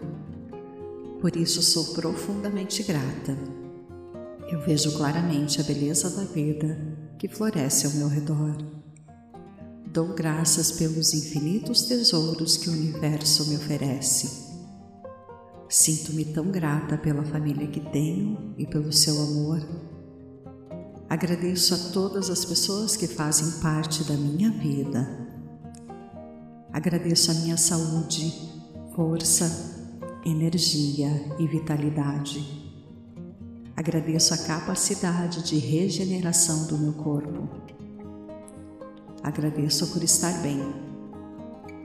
Por 1.20 1.36
isso 1.36 1.62
sou 1.62 1.94
profundamente 1.94 2.84
grata. 2.84 3.38
Eu 4.50 4.62
vejo 4.62 4.98
claramente 4.98 5.60
a 5.60 5.64
beleza 5.64 6.10
da 6.10 6.24
vida 6.24 6.98
que 7.18 7.28
floresce 7.28 7.86
ao 7.86 7.94
meu 7.94 8.08
redor. 8.08 8.79
Dou 9.92 10.14
graças 10.14 10.72
pelos 10.72 11.14
infinitos 11.14 11.84
tesouros 11.84 12.58
que 12.58 12.70
o 12.70 12.74
universo 12.74 13.50
me 13.50 13.56
oferece. 13.56 14.50
Sinto-me 15.68 16.26
tão 16.26 16.52
grata 16.52 16.98
pela 16.98 17.24
família 17.24 17.68
que 17.68 17.80
tenho 17.80 18.54
e 18.58 18.66
pelo 18.66 18.92
seu 18.92 19.20
amor 19.22 19.66
Agradeço 21.10 21.74
a 21.74 21.78
todas 21.92 22.30
as 22.30 22.46
pessoas 22.46 22.96
que 22.96 23.08
fazem 23.08 23.60
parte 23.62 24.04
da 24.04 24.14
minha 24.14 24.52
vida. 24.52 25.10
Agradeço 26.72 27.32
a 27.32 27.34
minha 27.34 27.58
saúde, 27.58 28.32
força, 28.96 29.90
energia 30.24 31.10
e 31.40 31.48
vitalidade. 31.48 32.46
Agradeço 33.76 34.36
a 34.36 34.38
capacidade 34.38 35.42
de 35.42 35.58
regeneração 35.58 36.68
do 36.68 36.78
meu 36.78 36.94
corpo. 36.94 37.50
Agradeço 39.24 39.88
por 39.88 40.04
estar 40.04 40.32
bem. 40.42 40.60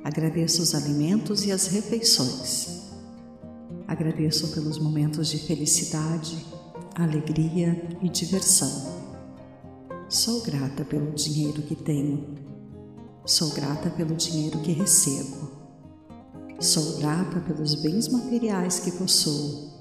Agradeço 0.04 0.62
os 0.62 0.74
alimentos 0.74 1.44
e 1.44 1.52
as 1.52 1.66
refeições. 1.66 2.84
Agradeço 3.88 4.48
pelos 4.48 4.78
momentos 4.78 5.28
de 5.28 5.38
felicidade, 5.38 6.46
alegria 6.94 7.88
e 8.00 8.08
diversão. 8.08 9.04
Sou 10.08 10.42
grata 10.42 10.84
pelo 10.84 11.12
dinheiro 11.12 11.62
que 11.62 11.74
tenho. 11.74 12.34
Sou 13.26 13.50
grata 13.50 13.90
pelo 13.90 14.14
dinheiro 14.14 14.60
que 14.60 14.72
recebo. 14.72 15.50
Sou 16.60 16.98
grata 16.98 17.40
pelos 17.40 17.74
bens 17.74 18.08
materiais 18.08 18.78
que 18.78 18.92
possuo. 18.92 19.72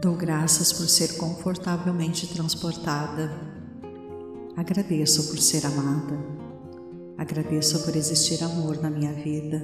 Dou 0.00 0.14
graças 0.14 0.72
por 0.72 0.88
ser 0.88 1.16
confortavelmente 1.16 2.26
transportada. 2.26 3.47
Agradeço 4.58 5.28
por 5.28 5.38
ser 5.38 5.64
amada. 5.64 6.18
Agradeço 7.16 7.84
por 7.84 7.94
existir 7.94 8.42
amor 8.42 8.82
na 8.82 8.90
minha 8.90 9.12
vida. 9.12 9.62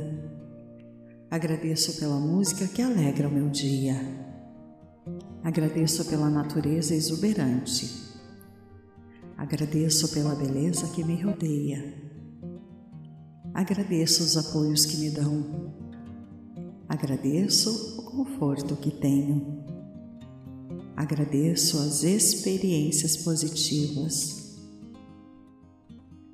Agradeço 1.29 1.99
pela 1.99 2.21
música 2.21 2.69
que 2.69 2.81
alegra 2.81 3.29
o 3.29 3.33
meu 3.33 3.49
dia. 3.49 4.01
Agradeço 5.43 6.05
pela 6.05 6.31
natureza 6.31 6.95
exuberante 6.95 8.05
Agradeço 9.37 10.09
pela 10.13 10.37
beleza 10.37 10.87
que 10.95 11.03
me 11.03 11.21
rodeia. 11.21 11.93
Agradeço 13.53 14.23
os 14.23 14.37
apoios 14.37 14.87
que 14.87 14.97
me 14.99 15.11
dão. 15.11 15.75
Agradeço 16.89 17.99
o 17.99 18.03
conforto 18.05 18.77
que 18.77 18.93
tenho. 18.93 19.65
Agradeço 20.97 21.79
as 21.79 22.05
experiências 22.05 23.17
positivas. 23.17 24.44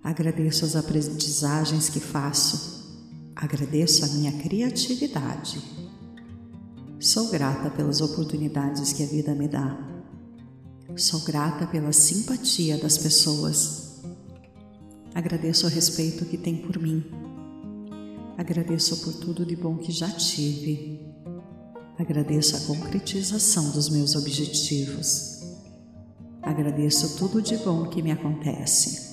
Agradeço 0.02 0.64
as 0.64 0.76
aprendizagens 0.76 1.88
que 1.88 2.00
faço. 2.00 2.80
Agradeço 3.36 4.04
a 4.04 4.08
minha 4.08 4.32
criatividade. 4.32 5.62
Sou 6.98 7.30
grata 7.30 7.70
pelas 7.70 8.00
oportunidades 8.00 8.92
que 8.92 9.02
a 9.02 9.06
vida 9.06 9.34
me 9.34 9.46
dá. 9.46 9.78
Sou 10.96 11.20
grata 11.20 11.66
pela 11.66 11.92
simpatia 11.92 12.78
das 12.78 12.98
pessoas. 12.98 14.00
Agradeço 15.14 15.66
o 15.66 15.70
respeito 15.70 16.24
que 16.24 16.38
tem 16.38 16.56
por 16.56 16.78
mim. 16.78 17.04
Agradeço 18.38 18.98
por 18.98 19.12
tudo 19.14 19.44
de 19.44 19.54
bom 19.54 19.76
que 19.76 19.92
já 19.92 20.10
tive. 20.10 21.00
Agradeço 21.98 22.56
a 22.56 22.60
concretização 22.60 23.70
dos 23.70 23.90
meus 23.90 24.14
objetivos. 24.14 25.40
Agradeço 26.42 27.18
tudo 27.18 27.42
de 27.42 27.58
bom 27.58 27.86
que 27.88 28.00
me 28.02 28.10
acontece. 28.10 29.09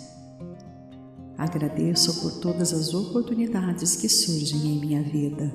Agradeço 1.38 2.20
por 2.22 2.32
todas 2.40 2.74
as 2.74 2.96
oportunidades 2.96 3.96
que 3.96 4.10
surgem 4.10 4.76
em 4.76 4.80
minha 4.80 5.04
vida. 5.04 5.54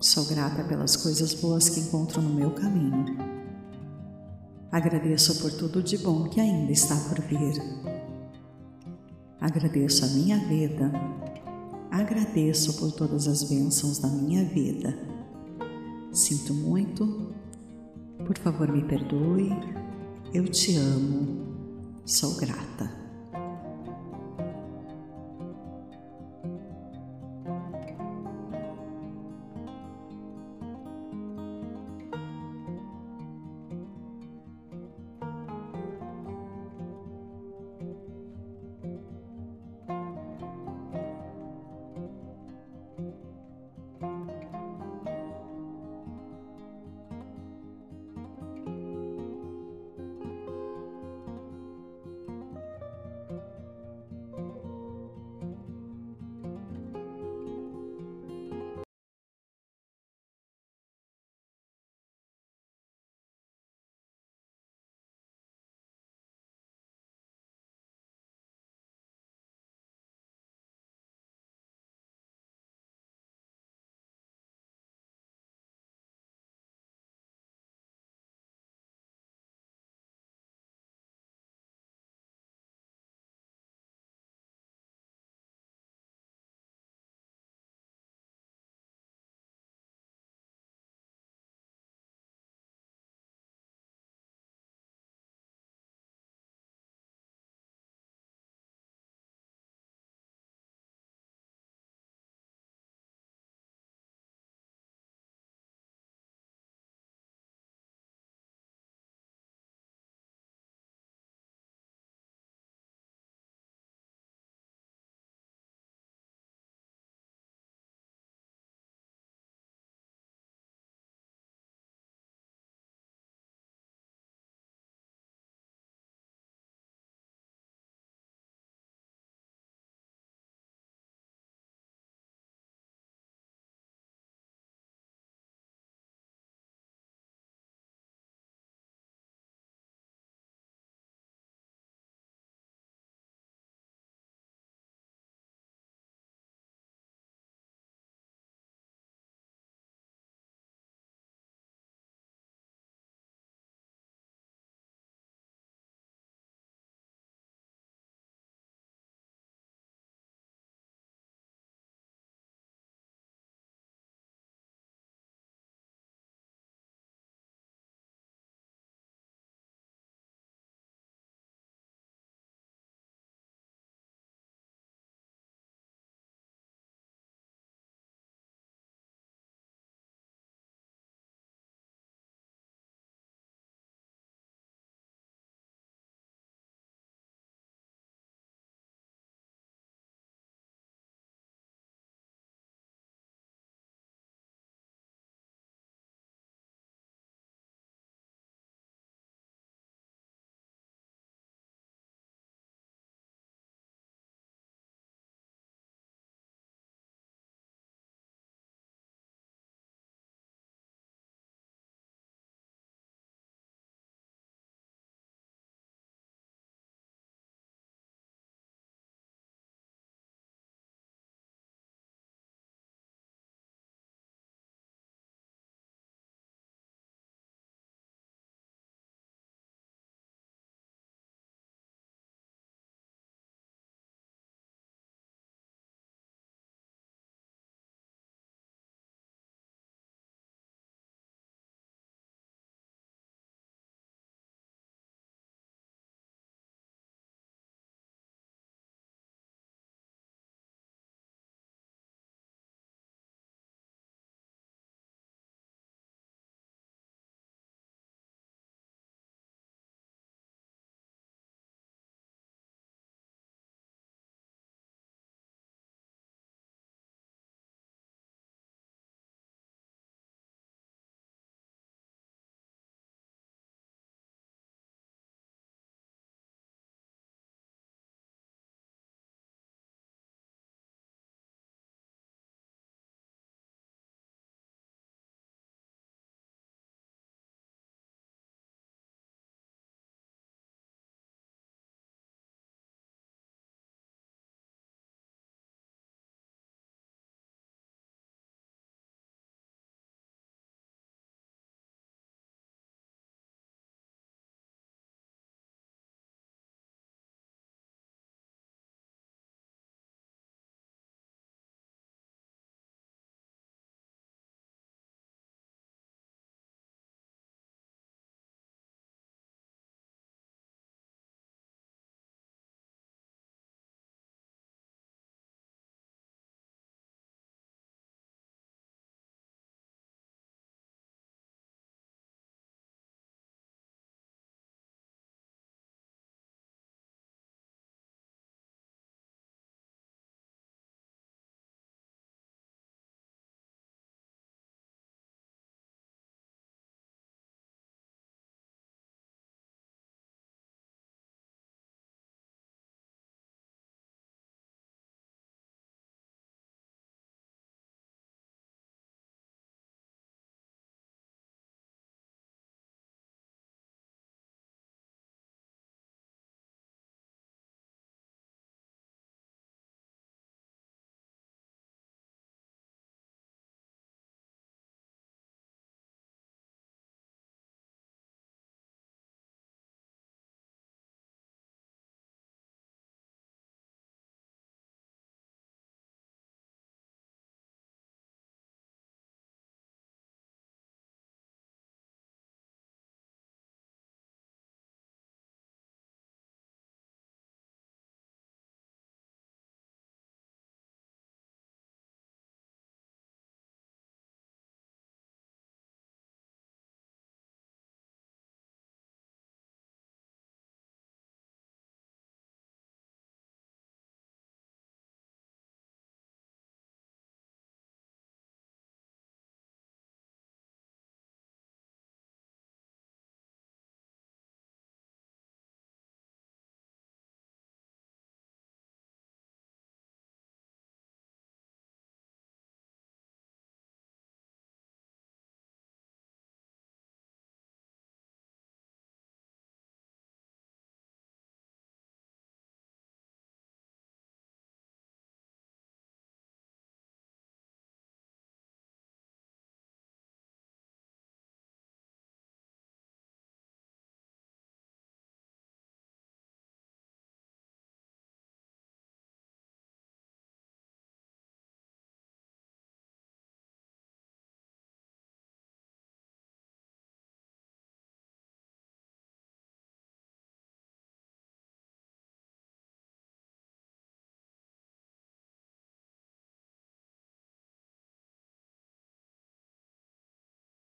Sou 0.00 0.24
grata 0.24 0.64
pelas 0.64 0.96
coisas 0.96 1.34
boas 1.34 1.68
que 1.68 1.80
encontro 1.80 2.22
no 2.22 2.34
meu 2.34 2.50
caminho. 2.52 3.04
Agradeço 4.70 5.38
por 5.42 5.52
tudo 5.52 5.82
de 5.82 5.98
bom 5.98 6.30
que 6.30 6.40
ainda 6.40 6.72
está 6.72 6.96
por 6.96 7.20
vir. 7.20 7.62
Agradeço 9.38 10.04
a 10.06 10.08
minha 10.08 10.38
vida. 10.38 10.90
agradeço 11.90 12.72
por 12.78 12.90
todas 12.90 13.28
as 13.28 13.44
bênçãos 13.44 13.98
da 13.98 14.08
minha 14.08 14.46
vida. 14.46 14.96
Sinto 16.10 16.54
muito, 16.54 17.34
por 18.26 18.38
favor 18.38 18.72
me 18.72 18.82
perdoe, 18.82 19.50
eu 20.32 20.48
te 20.48 20.74
amo, 20.76 21.54
sou 22.06 22.34
grata. 22.36 23.01